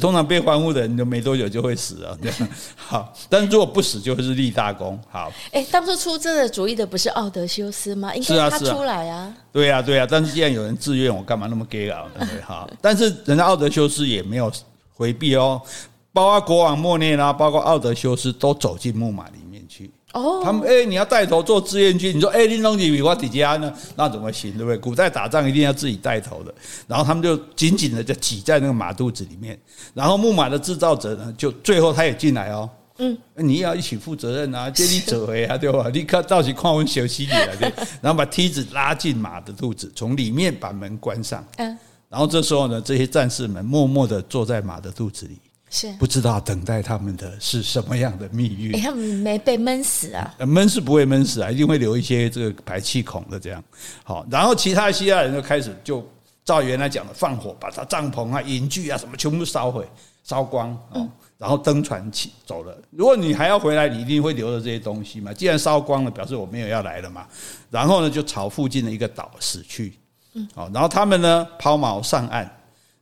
[0.00, 2.32] 通常被欢呼的人就没多久就会死啊，对
[2.76, 3.12] 好。
[3.28, 4.98] 但是如果不死，就会是立大功。
[5.10, 8.14] 好，哎，当初出这个主意的不是奥德修斯吗？
[8.14, 9.34] 应该他出来啊。
[9.52, 10.06] 对呀，对呀。
[10.08, 12.04] 但是既然有人自愿，我干嘛那么 gay 啊？
[12.18, 12.40] 对不对？
[12.42, 14.52] 好，但是人家奥德修斯也没有
[14.94, 15.60] 回避哦，
[16.12, 19.38] 包括国王莫涅拉，包括奥德修斯都走进木马里。
[20.18, 24.76] 哦，他们哎，你要带头做志愿军，你说哎，林东你比我底下呢，那怎么行，对不对？
[24.78, 26.52] 古代打仗一定要自己带头的，
[26.86, 29.58] 然后他们就紧紧的就挤在那个马肚子里面，
[29.94, 35.88] 然后木马的制造者呢，就最后他也进来哦，嗯，你也要一起负责任啊，接力走回啊， 对吧？
[35.90, 41.78] 立刻到起矿温小溪里来，对，然后把梯子拉进马的肚子，从里面把门关上，嗯，
[42.08, 45.38] 然后这时候呢，这些战士们默默的坐在马的肚子里。
[45.70, 48.74] 是不知道等待他们的是什么样的命运？
[48.74, 50.34] 哎，他们没被闷死啊？
[50.40, 53.62] 闷是不会闷死啊，一定会留一些这个排气孔的这样。
[54.04, 56.06] 好，然后其他的希腊人就开始就
[56.44, 59.86] 照原来讲的放火，把他帐篷啊、营具啊什么全部烧毁、
[60.24, 62.76] 烧光哦，然后登船起走了。
[62.90, 65.32] 如果你还要回来，你一定会留着这些东西嘛。
[65.34, 67.26] 既然烧光了，表示我没有要来了嘛。
[67.70, 69.92] 然后呢，就朝附近的一个岛驶去。
[70.32, 72.50] 嗯，好，然后他们呢抛锚上岸，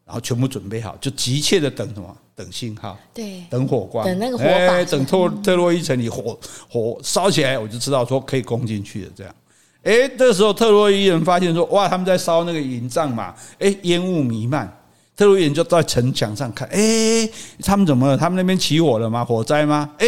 [0.07, 2.17] 然后全部准备好，就急切的等什么？
[2.37, 6.39] 等信号，对，等火光，等那个火把，等特特洛伊城里火
[6.69, 9.11] 火烧起来，我就知道说可以攻进去了。
[9.17, 9.35] 这样，
[9.83, 14.71] 哎，这个时候特洛伊人发现说，哇，他们在烧那个营帐嘛，哎，烟雾弥漫，
[15.17, 17.27] 特洛伊人就在城墙上看，哎，
[17.63, 18.19] 他们怎么了？
[18.19, 19.25] 他们那边起火了吗？
[19.25, 19.91] 火灾吗？
[19.99, 20.07] 哎，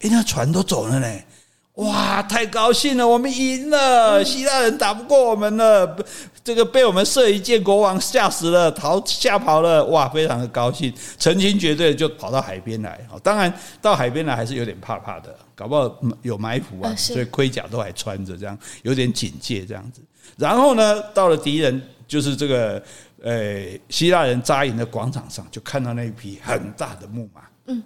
[0.00, 1.06] 哎，那船都走了呢。
[1.74, 3.06] 哇，太高兴了！
[3.06, 5.96] 我们赢了，希腊人打不过我们了。
[6.44, 9.84] 这个被我们射一箭，国王吓死了，逃吓跑了。
[9.86, 13.00] 哇，非常的高兴，成群结队就跑到海边来。
[13.24, 20.00] 当然到海边来还是有点怕怕的，搞不好有埋伏啊，所以盔甲都还穿着，这样有点警戒这样子。
[20.36, 22.80] 然后呢，到了敌人就是这个
[23.20, 27.40] 呃希腊人扎营的广场上，就看到那一匹很大的木马。
[27.66, 27.82] 嗯，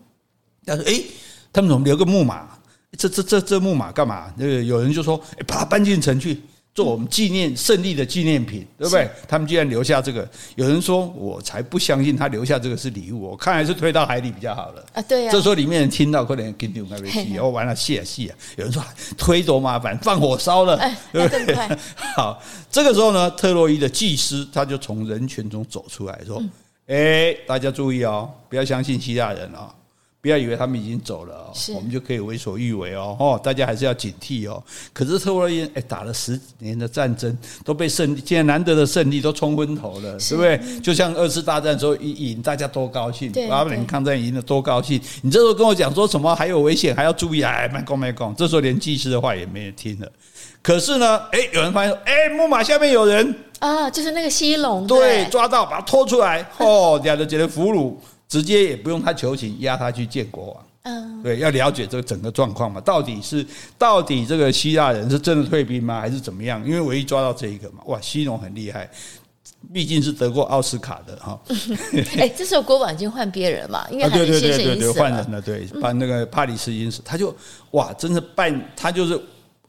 [0.67, 1.07] 但是诶，
[1.51, 2.51] 他们怎么留个木马？
[2.99, 4.31] 这这这这木马干嘛？
[4.37, 6.43] 那个有人就说：“哎，把它搬进城去，
[6.75, 10.29] 做我们纪念胜利的纪念品，对不对？”他们居然留下这个。
[10.57, 15.31] 有人说：“我才不相信他留下这个是礼物，我看还是推到海里比较好了。”啊，对呀。
[15.31, 18.37] 这时候里面人听到，可能跟丢那边去，哦，完了，谢啊谢啊！
[18.57, 18.83] 有人说
[19.17, 20.77] ：“推多麻烦，放火烧了，
[21.13, 21.55] 对不对？”
[22.17, 26.43] 好，这个时候呢，特洛伊的祭司他就从人群中走出来说
[26.89, 29.71] ：“哎，大家注意哦，不要相信希腊人哦。”
[30.21, 33.17] 不要以为他们已经走了哦，我们就可以为所欲为哦。
[33.21, 34.61] 哦，大家还是要警惕哦。
[34.93, 40.81] 可是特洛伊人哎，打了十年的战争，都被胜利，现在难得的胜利都冲昏头了，对不对？
[40.81, 45.01] 就像二次大战的时候一赢，大家多高兴，八年抗战赢了多高兴。
[45.23, 48.35] 你这时候跟我讲说什么还有危险，还要注意，哎，没讲没讲。
[48.35, 50.11] 这时候连祭司的话也没人听了。
[50.61, 57.95] 可是呢，哎，有人发现说，哎，木马下面有人啊，就是那个西龙，对，抓到，把他拖出来，哦，两个觉得俘虏。
[58.29, 60.65] 直接也不用他求情，押他去见国王。
[60.83, 63.45] 嗯，对，要了解这个整个状况嘛，到底是
[63.77, 66.65] 到底这个希腊人是真的退兵吗，还是怎么样？
[66.67, 68.89] 因为唯一抓到这一个嘛，哇，西农很厉害，
[69.73, 71.39] 毕竟是得过奥斯卡的哈。
[72.17, 77.35] 哎，这时候国王已经换别人嘛，因 为对对对对对，换人了，对，把那个帕里斯因死，他就
[77.73, 79.21] 哇，真是办，他就是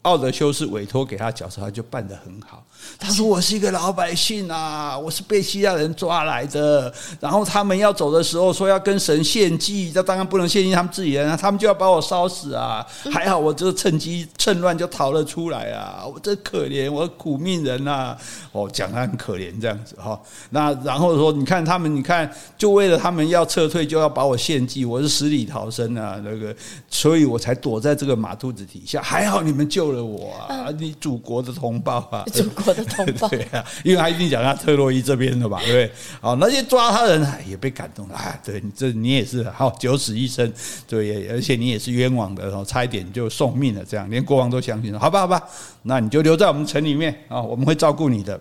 [0.04, 2.64] 奥德修斯委托给他角色，他就办得很好。
[2.98, 6.92] 他说：“我是一个老百姓啊，我是被希腊人抓来的。
[7.20, 12.86] 然后他们要走的时候，说要跟神献祭，这当然不能献祭他们自己人啊，他们就要把我烧死啊。
[13.12, 16.06] 还好我就趁机趁乱就逃了出来啊。
[16.06, 18.16] 我真可怜，我苦命人呐。
[18.54, 20.20] 哦，讲他很可怜这样子哈。
[20.52, 26.20] 那然后说，你看他们，你看，就为了他们要撤退，就要把我献祭，我是死里逃生啊。
[26.24, 26.56] 那个，
[26.90, 29.02] 所以我才躲在这个马肚子底下。
[29.02, 33.28] 还好你们救了我啊，你祖国的同胞啊， 祖国的同胞。
[33.30, 35.92] 对啊，因为他一定讲他特洛伊这边的吧，对不对？
[36.22, 38.40] 好，那些抓他人也被感动了啊。
[38.44, 40.52] 对，这你也是好九死一生，
[40.88, 45.00] 对，而且你也是冤枉的，然后差一点就送命了，这样连国王都相信了。
[45.00, 45.42] 好吧，好吧，
[45.84, 48.40] 那你就留在我们城里面啊，我们会照顾你的。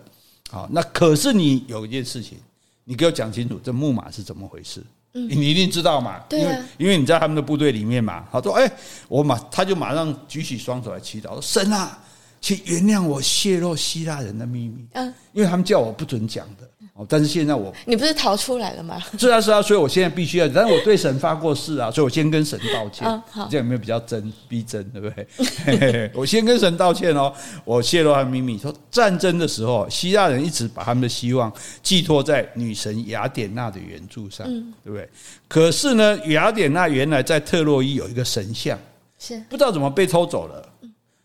[0.49, 2.37] 好，那可是你有一件事情，
[2.85, 4.83] 你给我讲清楚，这木马是怎么回事？
[5.13, 6.21] 嗯，你一定知道嘛？
[6.31, 8.25] 因为因为你在他们的部队里面嘛。
[8.31, 8.71] 他说：“哎，
[9.07, 11.97] 我马他就马上举起双手来祈祷，说神啊。”
[12.41, 19.01] 请原谅我泄露希腊人的秘密，嗯，因为他们叫我不准讲的，哦，但是现在我，你不是逃出来了吗？
[19.17, 26.11] 是啊是啊，所以我现在必须要，但是我对神发过誓啊，所以我先跟神道歉，嗯，好，这样有没有比较真逼真，对不对？
[26.13, 27.33] 我先跟神道歉哦，
[27.63, 31.49] 我泄露他的秘密，说战争的时候，希腊人一直把他们的希望
[31.81, 35.09] 寄托在女神雅典娜的援助上，嗯，对不对？
[35.47, 38.77] 可是呢，雅典娜原来在特洛伊有一个神像，
[39.17, 40.67] 是不知道怎么被偷走了。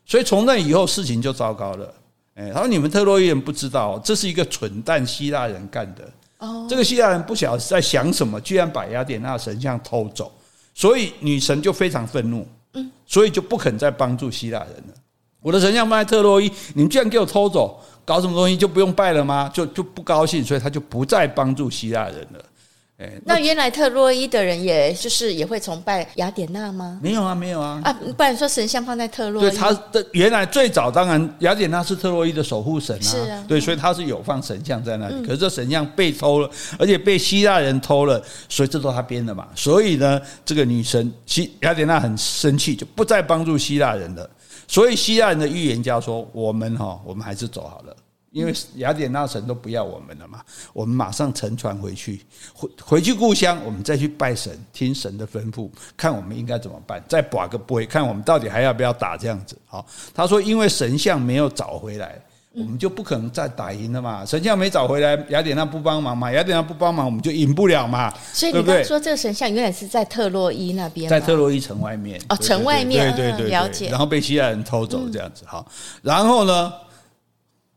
[0.06, 1.92] 所以从那以后事情就糟糕了，
[2.34, 6.10] 哎，他说你们特洛伊人不知道，这是一个蠢蛋希腊人干的。
[6.38, 10.32] 哦，这个希腊人不晓得在想什么，居然把雅典娜神像偷走，
[10.74, 14.94] 所以女神就非常愤怒，嗯，所以就不肯再帮助希腊人了。
[15.40, 19.48] 我的神像放在特洛伊，你们居然给我偷走，搞什么东西就不用拜了吗？
[19.54, 22.44] 就就不高兴，所以他就不再帮助希腊人了。
[23.24, 26.98] 那原来特洛伊的人，也就是也会崇拜雅典娜吗？
[27.02, 27.80] 没有啊，没有啊。
[27.84, 35.24] 啊，不然说神像放在特洛伊，对，他的原来最早当然雅典娜是特洛伊的守护神啊，是啊，对，所以他是有放神像在那里。
[35.24, 39.48] 可是这神像被偷了，而且被希腊人偷了，所以这都他编的嘛。
[39.54, 44.28] 所以呢，这个女神希雅典娜很生气，就不再帮助希腊人了。
[44.66, 47.94] 所以希腊人的预言家说：“我们哈，我们还是走好了。”
[48.34, 50.40] 因为雅典娜神都不要我们了嘛，
[50.72, 52.20] 我们马上乘船回去，
[52.52, 59.56] 回回去故乡，我们再去拜神，听神的吩咐，看我们应该怎么办，再把个杯，看我们到底还要不要打这样子。
[59.66, 62.20] 好，他说，因为神像没有找回来，
[62.56, 64.26] 我们就不可能再打赢了嘛。
[64.26, 68.12] 神像没找回来，雅典娜不帮忙嘛，雅典娜不帮忙，我们就赢不了嘛。
[68.32, 73.90] 所以你刚刚说这个神像原来是在特洛伊那边，在特洛伊城外面哦，城外面，对对对，了解。
[73.90, 75.64] 然后被希腊人偷走这样子，好，
[76.02, 76.72] 然后呢？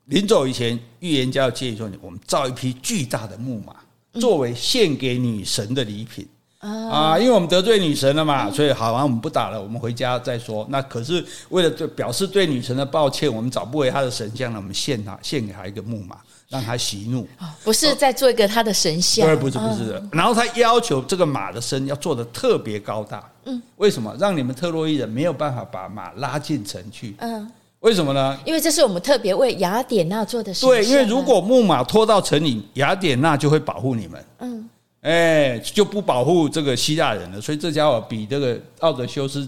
[0.08, 3.76] 临走以前，预言家要建议说：“你我们造一匹巨大的木马，
[4.22, 6.26] 作为献给女神的礼品
[6.60, 7.20] 啊！
[7.20, 10.66] 因为我们得罪女神了嘛，所以好啊，我们不打了，我们回家再说。
[10.70, 16.16] 那可是为了对表示对女神的抱歉，我们找不回她的神像了，我们献她献给她一个木马，
[16.48, 17.28] 让她息怒。
[17.66, 19.28] 不是在做一个她的神像？
[19.28, 20.02] 对，不是不是的。
[20.14, 23.30] 然后他要求这个马的身要做的特别高大。
[23.44, 24.16] 嗯，为什么？
[24.18, 27.14] 让你们特洛伊人没有办法把马拉进城去。
[27.20, 27.46] 嗯。”
[27.82, 28.38] 为什么呢？
[28.44, 30.66] 因为这是我们特别为雅典娜做的事。
[30.66, 34.26] 对，因为如果木马拖到城里，雅典娜就会保护你们。
[34.40, 34.70] 嗯，
[35.02, 37.40] 哎，就不保护这个希腊人了。
[37.40, 39.48] 所以这家伙比这个奥德修斯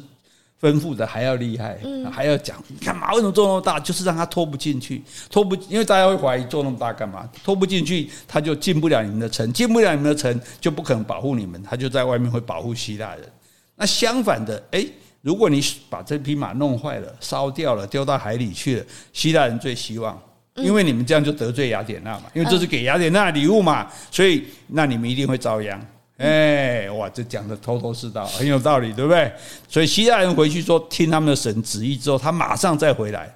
[0.62, 5.02] 吩咐的还要厉害，嗯，还要讲，你看马为什么做那么大，就是让他拖不进去，
[5.32, 7.28] 拖不，因为大家会怀疑做那么大干嘛？
[7.44, 13.28] 拖不进去，他就进不了你们的城，进不了你们的城，就不可能保护你们，他就在外面会保护希腊人。
[13.76, 14.86] 那相反的，哎。
[15.22, 20.18] 如果你把这匹马弄坏了、烧掉了、丢到海里去了，希腊人最希望，
[20.56, 25.80] 因为你们这样就得罪雅典娜嘛，因为这是给雅典娜的礼物嘛，所以那你们一定会遭殃。
[26.18, 29.32] 哎，哇，这讲的头头是道，很有道理，对不对？
[29.68, 33.34] 所以希腊人回去说听他们的神旨意之后，他马上再回来。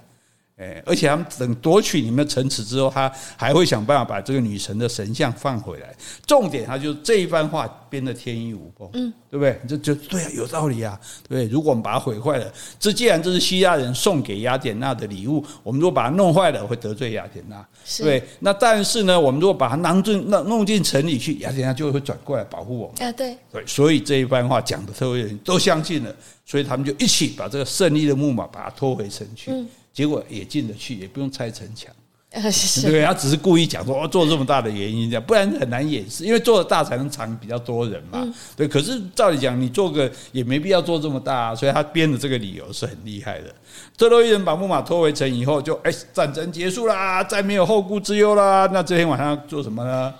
[0.55, 5.91] 哎，而且他们等夺取你们的城池之后，他还会想办法把这个女神的神像放回来。
[6.27, 9.59] 重点，他就这一番话编得天衣无缝，嗯，对不对？
[9.67, 11.47] 这就对啊，有道理啊，对不对？
[11.51, 17.65] 如果我们把它毁坏了，这既然这是希腊人送给雅典娜的礼物，我们如果把它弄坏了，会得罪雅典娜，
[17.97, 18.23] 对。
[18.39, 23.07] 那但是呢，我们如果把它囊进、弄弄进城里去，雅典娜就会转过来保护我们。
[23.07, 23.65] 啊，对，对。
[23.65, 29.49] 所以这一番话讲的特别人都相信了，所以他们就一起把这个胜利的木马把它拖回城去。
[29.49, 31.93] 嗯结果也进得去，也不用拆城墙。
[32.81, 36.25] 对，他只是故意讲说，哦，做这么大的原因这样，不然很难掩饰。
[36.25, 38.27] 因为做的大才能藏比较多人嘛。
[38.55, 43.53] 对，可是照理讲，你做个也没必要做这么大，所以他编的这个理由是很厉害的。
[43.95, 48.67] 特洛伊人把木马拖回城以后，就哎，战争结束啦，再没有后顾之忧啦。
[48.73, 50.11] 那这天晚上做什么呢？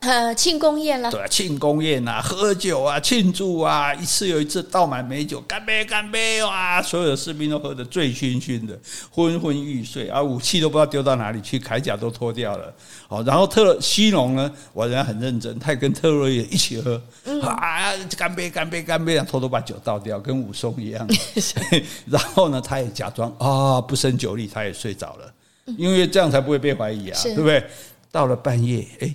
[0.00, 6.80] 呃，庆功宴了，对啊，庆功宴啊，喝酒啊，庆祝啊，一次又一次倒满美酒，干杯，干杯啊！
[6.80, 8.78] 所有的士兵都喝得醉醺醺的，
[9.10, 12.72] 昏昏欲睡，啊，武器都不知道丢到哪里去，铠甲都脱掉了。
[13.08, 21.06] 好，然后特西农呢，我人家很认真，他也跟特洛伊一起喝，嗯、啊，干杯，干杯，干杯，偷偷把酒倒掉，跟武松一样。
[22.06, 25.32] 然后呢，他也假装啊不胜酒力，他也睡着了，
[25.76, 27.64] 因为这样才不会被怀疑啊，对不对？
[28.12, 29.12] 到了半夜，哎。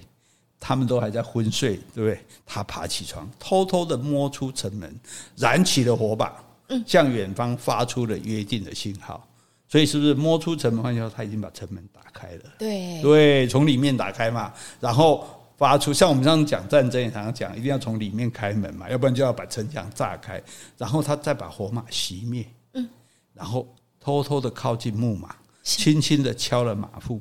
[0.65, 2.17] 他们都还在昏睡，对不对？
[2.45, 4.97] 他爬起床，偷偷的摸出城门，
[5.35, 6.41] 燃起了火把，
[6.87, 9.27] 向远方发出了约定的信号。
[9.67, 10.81] 所以，是不是摸出城门？
[10.81, 12.43] 换句话说，他已经把城门打开了。
[12.57, 20.41] 对对，从里面打开嘛，然后发出像我们这样讲战争也常常讲，一定要从里面开门嘛，要不然就要把城墙炸开，
[20.77, 22.87] 然后他再把火马熄灭，嗯，
[23.33, 23.67] 然后
[23.99, 27.19] 偷偷的靠近木马，轻轻的敲了马腹，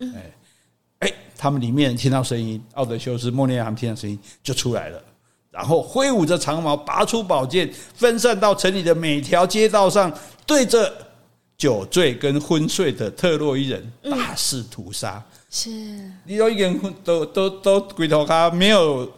[0.00, 0.30] 嗯，哎。
[1.00, 5.02] 哎，他们里面听到声音，奥德修斯、莫涅他们听到声音就出来了，
[5.50, 10.12] 然后挥舞着长矛，拔出宝剑，分散到城里的每条街道上，
[10.46, 10.92] 对着
[11.56, 15.22] 酒醉跟昏睡的特洛伊人大肆屠杀。
[15.50, 15.70] 是，
[16.24, 19.10] 你有一个人都都都鬼头咖，没有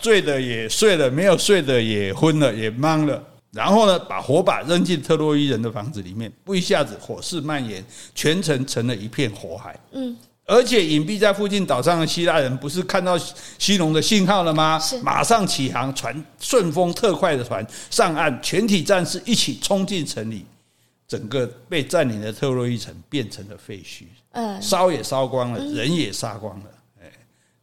[0.00, 3.22] 醉的也睡了，没有睡的也昏了，也懵了。
[3.52, 7.82] 然后呢，把火把扔进特洛伊人的房子里面，不一下子火势蔓延，
[8.14, 9.78] 全城成了一片火海。
[9.92, 10.16] 嗯。
[10.46, 13.18] 而且隐蔽在附近岛上的希腊人不是看到
[13.58, 14.80] 西农的信号了吗？
[15.02, 20.46] 马上起航，船顺风特快的船上岸，全体战士一起冲进城里，
[21.08, 26.64] 整个被占领的特洛伊城变成了废墟，嗯，烧也烧光了，人也杀光了，
[27.02, 27.10] 哎，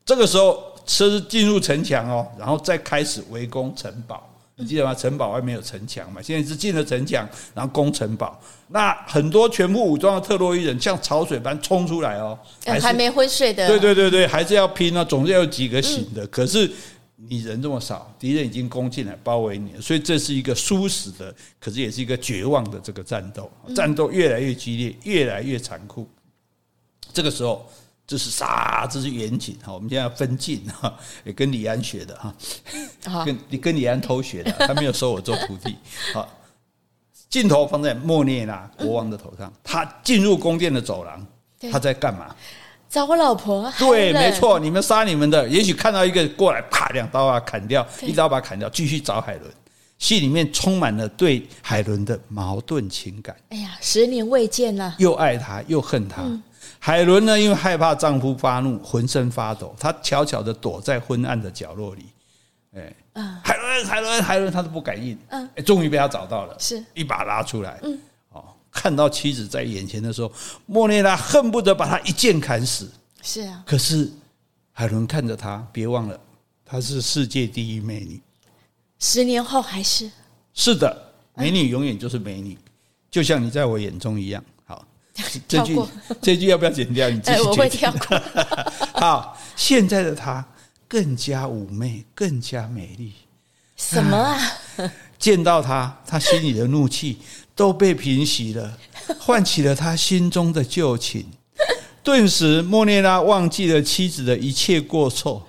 [0.05, 4.29] 这个时候车进入城墙哦，然后再开始围攻城堡。
[4.55, 4.93] 你记得吗？
[4.93, 6.21] 城堡外面有城墙嘛？
[6.21, 8.39] 现在是进了城墙，然后攻城堡。
[8.67, 13.67] 那很多全副武装的特洛伊人像潮水般冲出来哦，还，还没昏睡的。
[13.67, 16.25] 对对对对，还是要拼啊，总是要有几个醒的。
[16.27, 16.71] 可是
[17.15, 23.51] 你人这么少，敌人已经攻进来包围你了，所以这是一个殊死的，可是也是一个绝望的这个战斗。
[23.75, 26.07] 战斗越来越激烈，越来越残酷。
[27.11, 27.67] 这个时候。
[28.05, 29.73] 这是啥，这是远景哈。
[29.73, 30.93] 我们现在要分镜哈，
[31.23, 35.75] 也跟李安学的哈，跟你跟李安偷学的，他没有收我做徒弟。
[36.13, 36.27] 好，
[37.29, 41.25] 镜头放在莫涅拉国王的头上，他进入宫殿的走廊，
[41.71, 42.35] 他在干嘛？
[42.89, 43.73] 找我老婆。
[43.79, 49.51] 对，没错，你们杀你们的，也许看到一个过来，啪两刀啊，砍掉，一刀把他砍掉，继续找海伦。
[49.97, 53.35] 戏里面充满了对海伦的矛盾情感。
[53.49, 56.21] 哎呀，十年未见了，又爱他又恨他。
[56.86, 62.07] 海伦呢，因为害怕丈夫发怒，浑身发抖，她悄悄的躲在昏暗的角落里。
[62.75, 62.93] 哎，
[63.41, 65.17] 海伦，海伦，海伦，她都不敢应。
[65.29, 67.79] 嗯，终于被他找到了，是一把拉出来。
[67.84, 67.97] 嗯，
[68.34, 70.29] 哦，看到妻子在眼前的时候，
[70.65, 72.91] 莫涅拉恨不得把她一剑砍死。
[73.21, 74.11] 是啊，可是
[74.73, 76.19] 海伦看着她，别忘了，
[76.65, 78.19] 她是世界第一美女。
[78.99, 80.11] 十年后还是？
[80.53, 82.57] 是的，美女永远就是美女，
[83.09, 84.43] 就像你在我眼中一样。
[85.47, 85.80] 这句
[86.22, 87.09] 这句要不要剪掉？
[87.09, 87.49] 你自己决定。
[87.49, 88.22] 我会跳过。
[88.99, 90.43] 好，现在的她
[90.88, 93.14] 更加妩媚，更加美丽。
[93.76, 94.39] 什么啊？
[95.20, 97.20] 见到她，她心里的怒气
[97.55, 98.78] 都被平息了，
[99.20, 101.26] 唤起了她心中的旧情。
[102.03, 105.47] 顿时，莫涅拉忘记了妻子的一切过错。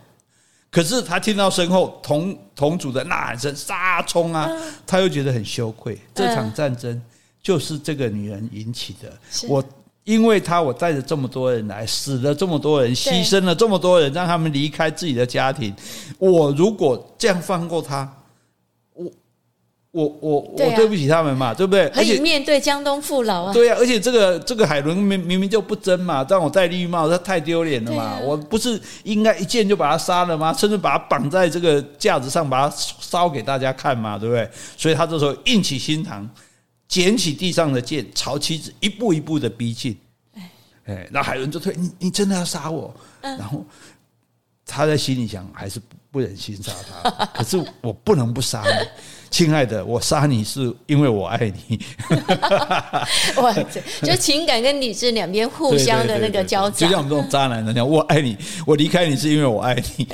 [0.71, 4.51] 可是，他听到身后同同组的呐喊声，杀冲啊！
[4.87, 5.99] 他又觉得很羞愧。
[6.15, 7.01] 这场战争。
[7.45, 9.13] 就是这个女人引起的。
[9.47, 9.63] 我
[10.05, 15.73] 因为她，我带着这么多人来，死了这么多人，牺牲了这么多人，让他们离开自己的家庭。
[16.19, 18.11] 我如果这样放过她，
[18.95, 19.11] 我
[19.91, 21.89] 我我我对不起他们嘛，对不对？
[21.91, 23.53] 可以面对江东父老啊。
[23.53, 28.19] 对啊，而且这个这个海伦明明明就不争嘛，让我戴绿帽，他太丢脸了嘛。
[28.21, 30.53] 我不是应该一剑就把他杀了吗？
[30.53, 34.49] 甚至把他绑在这个架子上，把他烧给大家看嘛，对不对？
[34.77, 36.29] 所以他这时候硬起心肠。
[36.95, 39.99] 捡起地上的剑，朝妻子一步一步的逼近。
[40.85, 42.95] 哎，然后海伦就退，你你真的要杀我？
[43.21, 43.67] 然后
[44.65, 45.81] 他在心里想，还是
[46.13, 47.27] 不忍心杀他。
[47.35, 48.87] 可是我不能不杀你，
[49.29, 51.81] 亲爱的，我杀你是因为我爱你。
[53.43, 53.53] 哇，
[54.05, 60.07] 就情感跟理智两边互相的那个交织，就像我们这种渣男人讲，我爱你，我离开你是因为我爱你。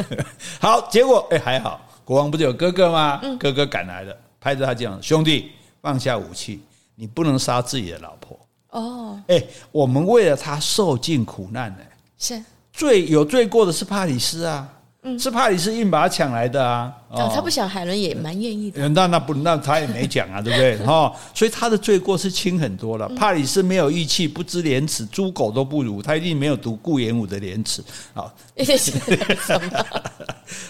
[0.60, 3.18] 好，结果哎还好，国王不是有哥哥吗？
[3.40, 5.52] 哥哥赶来了，拍着他讲，兄弟。
[5.88, 6.60] 放下武器，
[6.96, 8.38] 你不能杀自己的老婆。
[8.72, 9.18] 哦！
[9.26, 11.78] 哎，我们为了他受尽苦难呢，
[12.18, 12.44] 是。
[12.74, 14.70] 罪有罪过的是帕里斯啊，
[15.18, 16.92] 是帕里斯硬把他抢来的啊！
[17.08, 18.86] 哦，他不想海伦也蛮愿意的。
[18.90, 20.76] 那那不那他也没讲啊，对不对？
[20.84, 23.08] 哈， 所以他的罪过是轻很多了。
[23.10, 26.02] 帕里斯没有义气，不知廉耻，猪狗都不如。
[26.02, 27.82] 他一定没有读顾炎武的廉耻。
[28.12, 28.30] 好，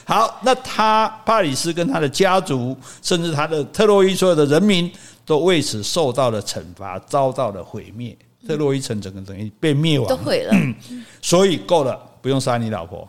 [0.04, 4.90] 好，那他帕里斯跟他的家族，甚至他的特洛伊所有的人民，
[5.24, 8.16] 都为此受到了惩罚，遭到了毁灭。
[8.46, 10.54] 特洛伊城整个等于被灭亡，都毁了。
[11.20, 13.08] 所以够了，不用杀你老婆。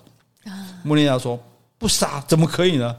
[0.84, 1.40] 穆列亚说
[1.78, 2.96] ：“不杀怎么可以呢？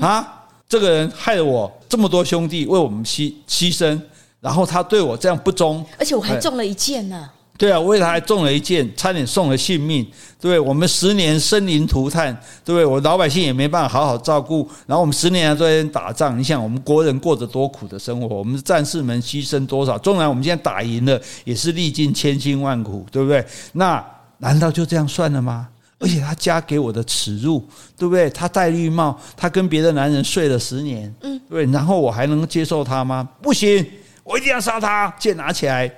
[0.00, 4.00] 啊，这个人害了我这么多兄弟，为我们牺牺牲，
[4.40, 7.30] 然后他对我这样不忠，而且我还中了一箭呢。
[7.56, 10.04] 对啊，为他还中了一箭，差点送了性命。
[10.40, 12.34] 对，对我们十年生灵涂炭，
[12.64, 12.84] 对不对？
[12.84, 16.36] 我老百姓也没办法好好照顾，然后我们十年都在打仗。
[16.36, 19.96] 你想，我们国人过着多苦的生活，我们的战士们牺牲多少？
[19.98, 23.46] 纵然我们现在打赢了，也是历经千辛万苦，对不对？
[23.74, 24.04] 那
[24.38, 25.68] 难道就这样算了吗？”
[25.98, 27.66] 而且他加给我的耻辱，
[27.96, 28.28] 对不对？
[28.30, 33.26] 他戴绿帽，他跟别的男人睡了十年，嗯，对，然后我还能接受他吗？
[33.40, 33.86] 不行，
[34.22, 35.14] 我一定要杀他！
[35.18, 35.90] 剑拿起来，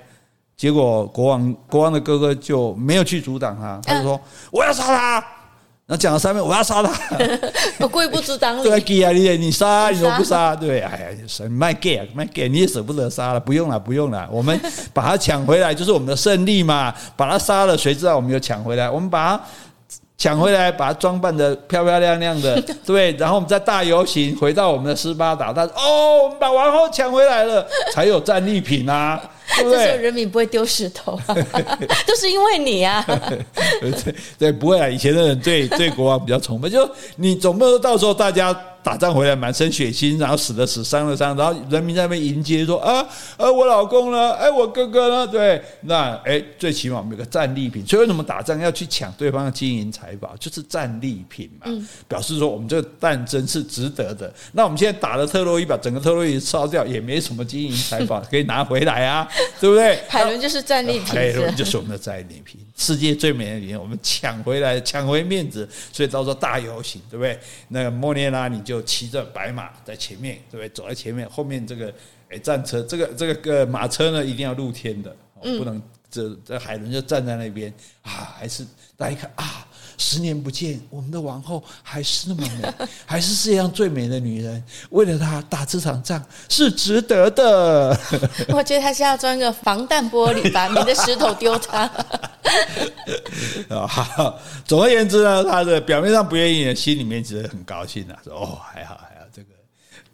[0.55, 4.19] 结果国王国王的哥哥就没有去阻挡他，他就说
[4.51, 5.25] 我要杀他。
[5.89, 6.91] 那讲了三遍，我要杀他，
[7.79, 8.63] 我故意不阻挡你。
[8.63, 10.53] 对啊，你你杀，你怎么不杀？
[10.53, 14.59] 对，哎呀，卖 gay 卖 gay，你也舍不得杀了，不用了，不用了，我们
[14.93, 16.93] 把他抢回来就是我们的胜利嘛。
[17.15, 18.89] 把他杀了，谁知道我们又抢回来？
[18.89, 19.43] 我们把他。
[20.17, 31.35] 抢回来，把它装扮的漂漂亮亮的， 对，然后我们再大游行回到我们的斯巴达，他说：“哦，我们把王后抢回来了，才有战利品啊，对不对？” 这时候人民不会丢石头啊，
[32.05, 33.03] 都是因为你啊。
[33.79, 38.55] 对对，不会啊，以前的人对 对国王比较崇拜，就你总不能到时候大家。
[38.83, 44.31] 打仗回来满身血腥，然后死的死，伤的伤，然后人民在那边迎接说啊，呃，我老公呢？
[44.35, 45.27] 哎，我哥哥呢？
[45.27, 47.85] 对，那哎，最起码我们有个战利品。
[47.85, 50.33] 所以为什么打仗要去抢对方的金银财宝？
[50.39, 51.69] 就是战利品嘛，
[52.07, 54.33] 表示说我们这个战争是值得的。
[54.53, 59.27] 那我们现在打了特洛伊，把整个特洛伊烧掉，也没什么金银财宝可以拿回来啊，
[59.61, 60.01] 对不对？
[60.09, 67.39] 海伦就是战利品，海伦就是我们的战利品，世界最美的女人，我们抢回来，抢回面子，所以到时候大游行，对不对？
[67.67, 68.81] 那个莫涅拉你就。
[68.87, 70.69] 骑着白马在前面，对不对？
[70.69, 71.93] 走在前面，后面这个
[72.29, 75.79] 哎战车，这个这个个马车呢，一定要露天的，不能
[76.09, 77.71] 这这海伦就站在那边
[78.01, 78.65] 啊，还是
[78.95, 79.66] 大家一看啊，
[79.97, 87.97] 十年不见，我们的王后还是那么美， 还是世界上最美的女人，为了她打这场仗是值得的。
[88.49, 91.89] 我觉得她是要装个防弹玻璃吧，免得石头丢她。
[93.69, 94.35] 啊，
[94.65, 99.47] 总而言之呢，她的表面上不愿意，心里面其实很高兴啊，说哦，还好还好，这个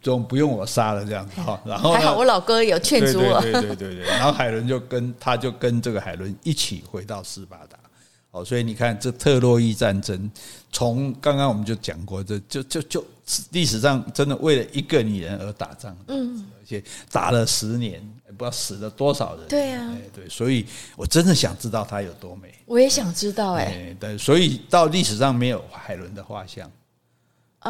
[0.00, 1.60] 总不用我杀了这样子哈。
[1.64, 4.04] 然后还好我老哥有劝阻我，对对对对对。
[4.06, 7.78] 然后海伦就跟他就跟这个海伦一起回到斯巴达。
[8.34, 10.30] 哦，所以你看这特洛伊战争，
[10.72, 13.04] 从刚刚我们就讲过，这就就就
[13.52, 16.82] 历史上真的为了一个女人而打仗，嗯，而且
[17.12, 18.02] 打了十年。
[18.36, 19.46] 不知道死了多少人？
[19.46, 20.66] 对啊，对，所以
[20.96, 22.52] 我真的想知道她有多美。
[22.66, 26.68] 我也想知道，哎，对，所以到历史上没有海伦的画像，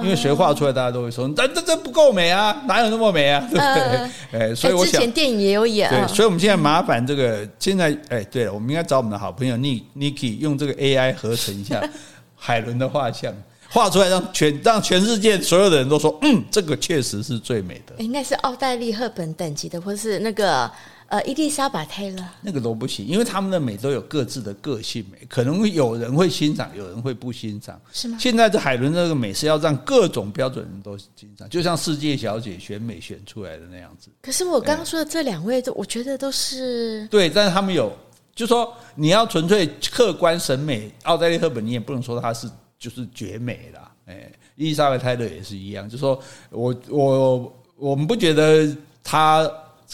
[0.03, 3.41] 因为谁画出来，大家都会说，但这这不够美啊，哪有那么美啊？
[3.51, 4.41] 对不对？
[4.41, 11.83] 哎，所以我想，之前电影也有演，对，所以我们现在麻烦这个，现在哎，对了，我们应该找我们的好朋友 Niki 用这个 AI 合成一下
[12.37, 13.33] 海伦的画像。
[13.71, 17.95] 画出来让全让全世界所有的人都说，嗯，这个确实是最美的。
[17.99, 20.71] 应该是奥黛丽·赫本等级的，或是那个
[21.15, 28.19] 呃伊丽莎白·泰勒，那个都不行，因为他们的美都有各自的个性美，可能有人会欣赏，有人会不欣赏，是吗？
[28.21, 34.11] 现在这海伦这个美是要让各种标准人都欣赏，就像世界小姐选美选出来的那样子。
[34.21, 37.97] 可是我刚刚说的这两位都，我觉得都是对，但是他们有，
[38.35, 43.89] 就说你要纯粹客观审美，奥黛丽·赫本你也不能说她是就是绝美啦。
[44.07, 49.49] 哎，伊丽莎白泰勒也是一样，就说我我我们不觉得她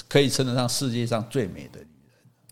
[0.09, 1.89] 可以称得上世界上最美的女人，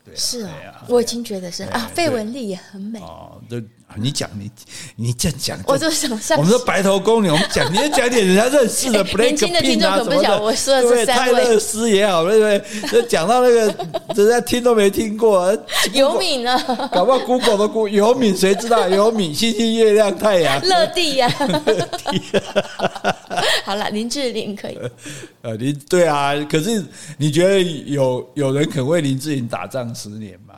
[0.04, 3.64] 对，是啊，我已经觉得是啊，费雯丽也很美哦，对。
[3.96, 4.50] 你讲你
[4.96, 12.90] 你这样讲，我就想像我们说白头宫女，我们讲你讲点人家认识的， 年轻的听众可不晓我说的是泰勒斯也好，对不对？
[12.90, 13.60] 就讲到那个
[14.14, 15.56] 人家听都没听过，
[15.94, 16.56] 尤敏呢？
[16.92, 19.34] 搞不好 Google 都 Google 尤敏，谁知道尤敏？
[19.34, 21.28] 星星、月亮、太阳、乐蒂呀。
[23.64, 24.78] 好了，林志玲可以。
[25.42, 26.84] 呃，林对啊，可是
[27.16, 30.54] 你觉得有有人肯为林志玲打仗十年吗？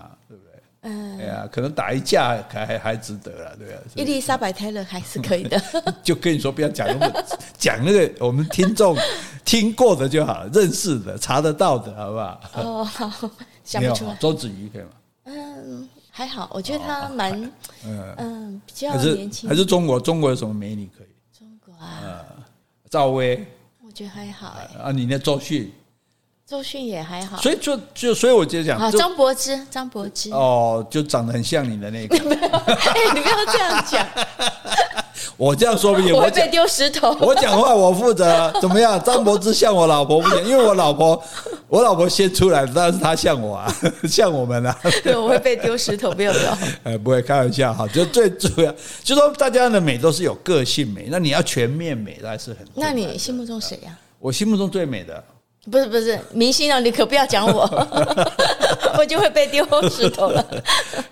[0.83, 3.81] 嗯，哎呀，可能打一架还还还值得了，对啊？
[3.95, 5.61] 伊丽莎白泰勒还是可以的。
[6.03, 7.25] 就跟你说，不要讲那么
[7.59, 8.97] 讲那个，我们听众
[9.45, 12.41] 听过的就好，认识的、查得到的，好不好？
[12.55, 13.31] 哦， 好，
[13.63, 14.15] 想不出来。
[14.19, 14.89] 周子瑜可以吗？
[15.25, 17.41] 嗯，还好，我觉得她蛮
[17.85, 21.39] 嗯嗯比较年轻，还是中国中国有什么美女可以？
[21.39, 22.25] 中国啊，
[22.89, 23.47] 赵薇
[23.87, 25.71] 我觉得还好哎，啊，你那周迅，
[26.51, 34.05] 周迅也还好，所以就就所以我就讲，啊张柏芝，张柏芝哦，就长得很像你的那个， 哎，你不要这样讲。
[35.39, 37.17] 我这样说不行，我会被丢石头。
[37.21, 39.01] 我讲话我负责，怎么样？
[39.05, 41.23] 张柏芝像我老婆不行，因为我老婆，
[41.69, 43.73] 我老婆先出来，但是她像我啊，
[44.11, 44.77] 像我们啊。
[45.05, 46.59] 对，我会被丢石头，不要不要。
[46.83, 48.75] 呃，不会开玩笑哈，就最主要，
[49.05, 52.67] 就说大家的美都是有个性美，那你要全面美，那是很。
[52.75, 53.97] 那你心目中谁呀？
[54.19, 55.23] 我心目中最美的，
[55.69, 57.63] 不是不是明星啊，你可不要讲我，
[58.97, 60.47] 我就会被丢石头了。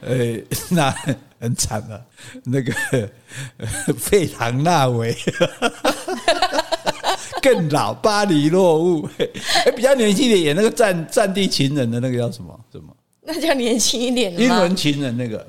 [0.02, 0.16] 呃，
[0.70, 0.94] 那。
[1.40, 2.04] 很惨了，
[2.42, 2.72] 那个
[3.96, 5.16] 费唐纳维
[7.40, 9.08] 更老，巴黎落雾，
[9.64, 12.58] 哎，比较年轻一点，演那个战战地情人的那个叫什么？
[12.72, 12.92] 什么？
[13.22, 15.46] 那叫年轻一点的英伦情人那个？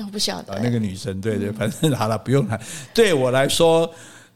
[0.00, 0.60] 我不晓得。
[0.62, 2.60] 那个女生，对对，反正好了，不用了。
[2.92, 3.90] 对我来说，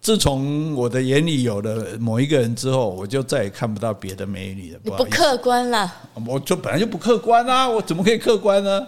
[0.05, 4.79] 自从我的眼里有了某一个人之后，我就再也看不到别的美女了。
[4.83, 5.91] 你不客观了，
[6.27, 8.87] 我就本来就不客观啊，我怎么可以客观呢？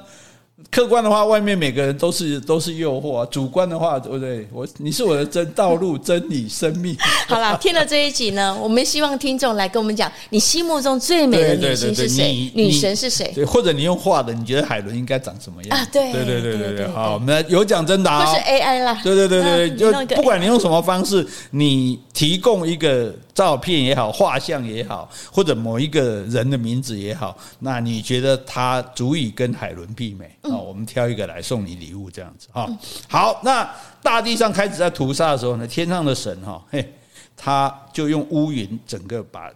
[0.71, 4.49] 客观的话，外面每个人都是都是诱惑啊；主观的话，对不对？
[4.51, 6.97] 我你是我的真道路、真理、生命。
[7.29, 12.51] 好了，听了这一集呢， 我们希望听众来跟我们讲，你心目中最美的女星是谁？
[12.55, 13.31] 女神是谁？
[13.35, 15.87] 对，或者你用画的，你觉得海伦应该长什么样啊？
[15.93, 16.87] 对对对对对对。
[16.89, 18.99] 好，我们有奖征答，不是 AI 啦。
[19.05, 30.25] 对对对对，就不管你用什么方式，你提供一个照片也好，画像也好，或者某一个人的名字也好，那你觉得他足以跟海伦媲美？
[30.41, 32.67] 啊，我们挑一个来送你礼物，这样子哈。
[33.07, 33.71] 好，那
[34.03, 36.95] 大地上开始在屠杀的时候呢，天上的神哈，嘿，
[37.37, 39.51] 他就用乌云整个把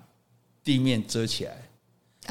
[0.62, 1.56] 地面遮起来。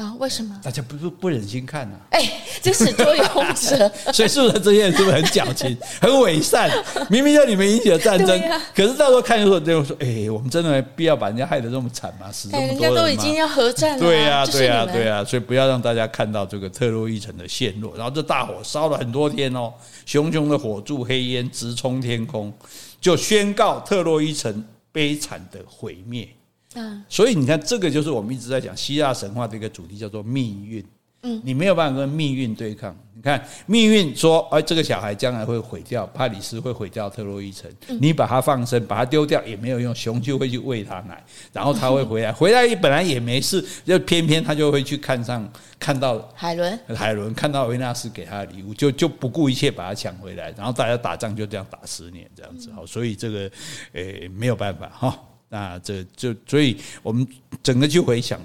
[0.00, 0.14] 啊？
[0.18, 0.58] 为什么？
[0.62, 1.96] 大家不不不忍心看呐？
[2.10, 6.70] 哎，这始作俑者， 所以是不是这些人是不是很矫情、 很伪善？
[7.10, 8.40] 明明叫你们引起了战争，
[8.74, 12.30] 可是到时候看的时候，就说：“哎，我们真的没必要把人家害得这么惨吗？
[12.32, 13.98] 死这么多人吗？”人家都已经要核战了。
[13.98, 17.92] 对呀，对呀，对呀，所以不要让大家看到这个特洛伊城的陷落。
[17.96, 19.72] 然后这大火烧了很多天哦，
[20.06, 22.52] 熊熊的火柱黑烟直冲天空，
[23.00, 26.28] 就宣告特洛伊城悲惨的毁灭。
[26.74, 30.84] 嗯，所以你看，这个就是我们一直在讲希腊神话的一个主题，叫做命运。
[31.22, 32.96] 嗯，你没有办法跟命运对抗。
[33.12, 37.70] 你看，命运说，哎，这个小孩将来会毁掉，帕里斯会毁掉特洛伊城。
[38.00, 45.46] 你把他放生，把他丢掉也没有用，熊就会去喂他奶，然后他会回来， 回来本来也没事，就偏偏他就会去看上
[45.78, 52.72] 看到海伦，海伦看到维纳斯给他的礼物，就就不顾一切把他抢回来，然后大家打仗就这样打十年这样子。
[52.72, 53.50] 好，所以这个，
[53.92, 55.14] 诶，没有办法哈。
[55.50, 57.26] 那这就所以，我们
[57.62, 58.40] 整个就回想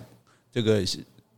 [0.51, 0.83] 这个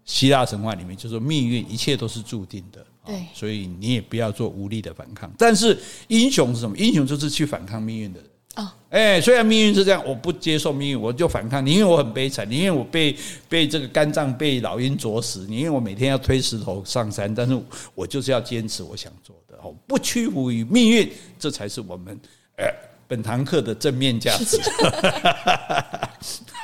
[0.06, 2.84] 希腊神话里面，就说命运一切都是注定的。
[3.06, 5.32] 对，所以你也不要做无力的反抗。
[5.38, 6.78] 但是英雄是什么？
[6.78, 8.30] 英雄就是去反抗命运的人。
[8.56, 11.66] 哦，哎，虽然命运是这样，我不接受命运，我就反抗。
[11.66, 13.16] 你因为我很悲惨，你因为我被
[13.48, 17.62] 被这个肝脏被老鹰啄死，你因为我每天要推石头上山，但是
[17.94, 19.58] 我就是要坚持我想做的。
[19.62, 21.10] 哦，不屈服于命运，
[21.40, 22.20] 这才是我们
[23.08, 24.60] 本堂课的正面价值，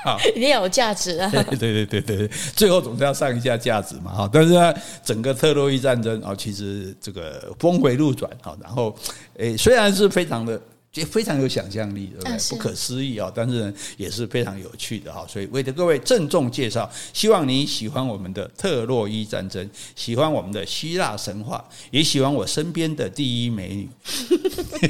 [0.03, 1.29] 好，一定要有价值啊！
[1.31, 4.29] 对对对对对，最后总是要上一下价值嘛哈。
[4.31, 4.73] 但是呢，
[5.03, 8.93] 整个特洛伊战争啊，其实这个峰回路转啊，然后
[9.37, 10.61] 诶，虽然是非常的。
[10.95, 12.37] 也非常有想象力，对不对？
[12.49, 13.31] 不可思议啊！
[13.33, 15.25] 但是呢，也是非常有趣的哈。
[15.27, 23.89] 所以为了各位郑重介绍，希望你喜欢我们的特洛伊战争，喜欢我们的希腊神话，也喜欢我身边的第一美女。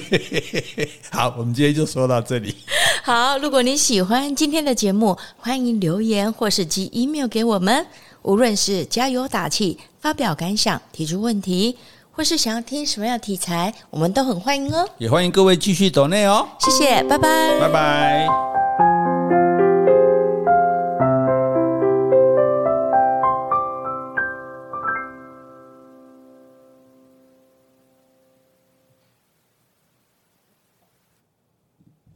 [1.09, 2.53] 好，我们今天就说到这里。
[3.03, 7.85] 好，如果你喜欢今天的节目，欢迎留言或是寄 email 给我们。
[8.23, 11.75] 无论是加油打气、发表感想、提出问题。
[12.15, 14.87] 或是想要听什么样的题材，我们都很欢迎哦。
[14.97, 16.47] 也欢迎各位继续走内哦。
[16.59, 18.62] 谢谢，拜拜，拜拜。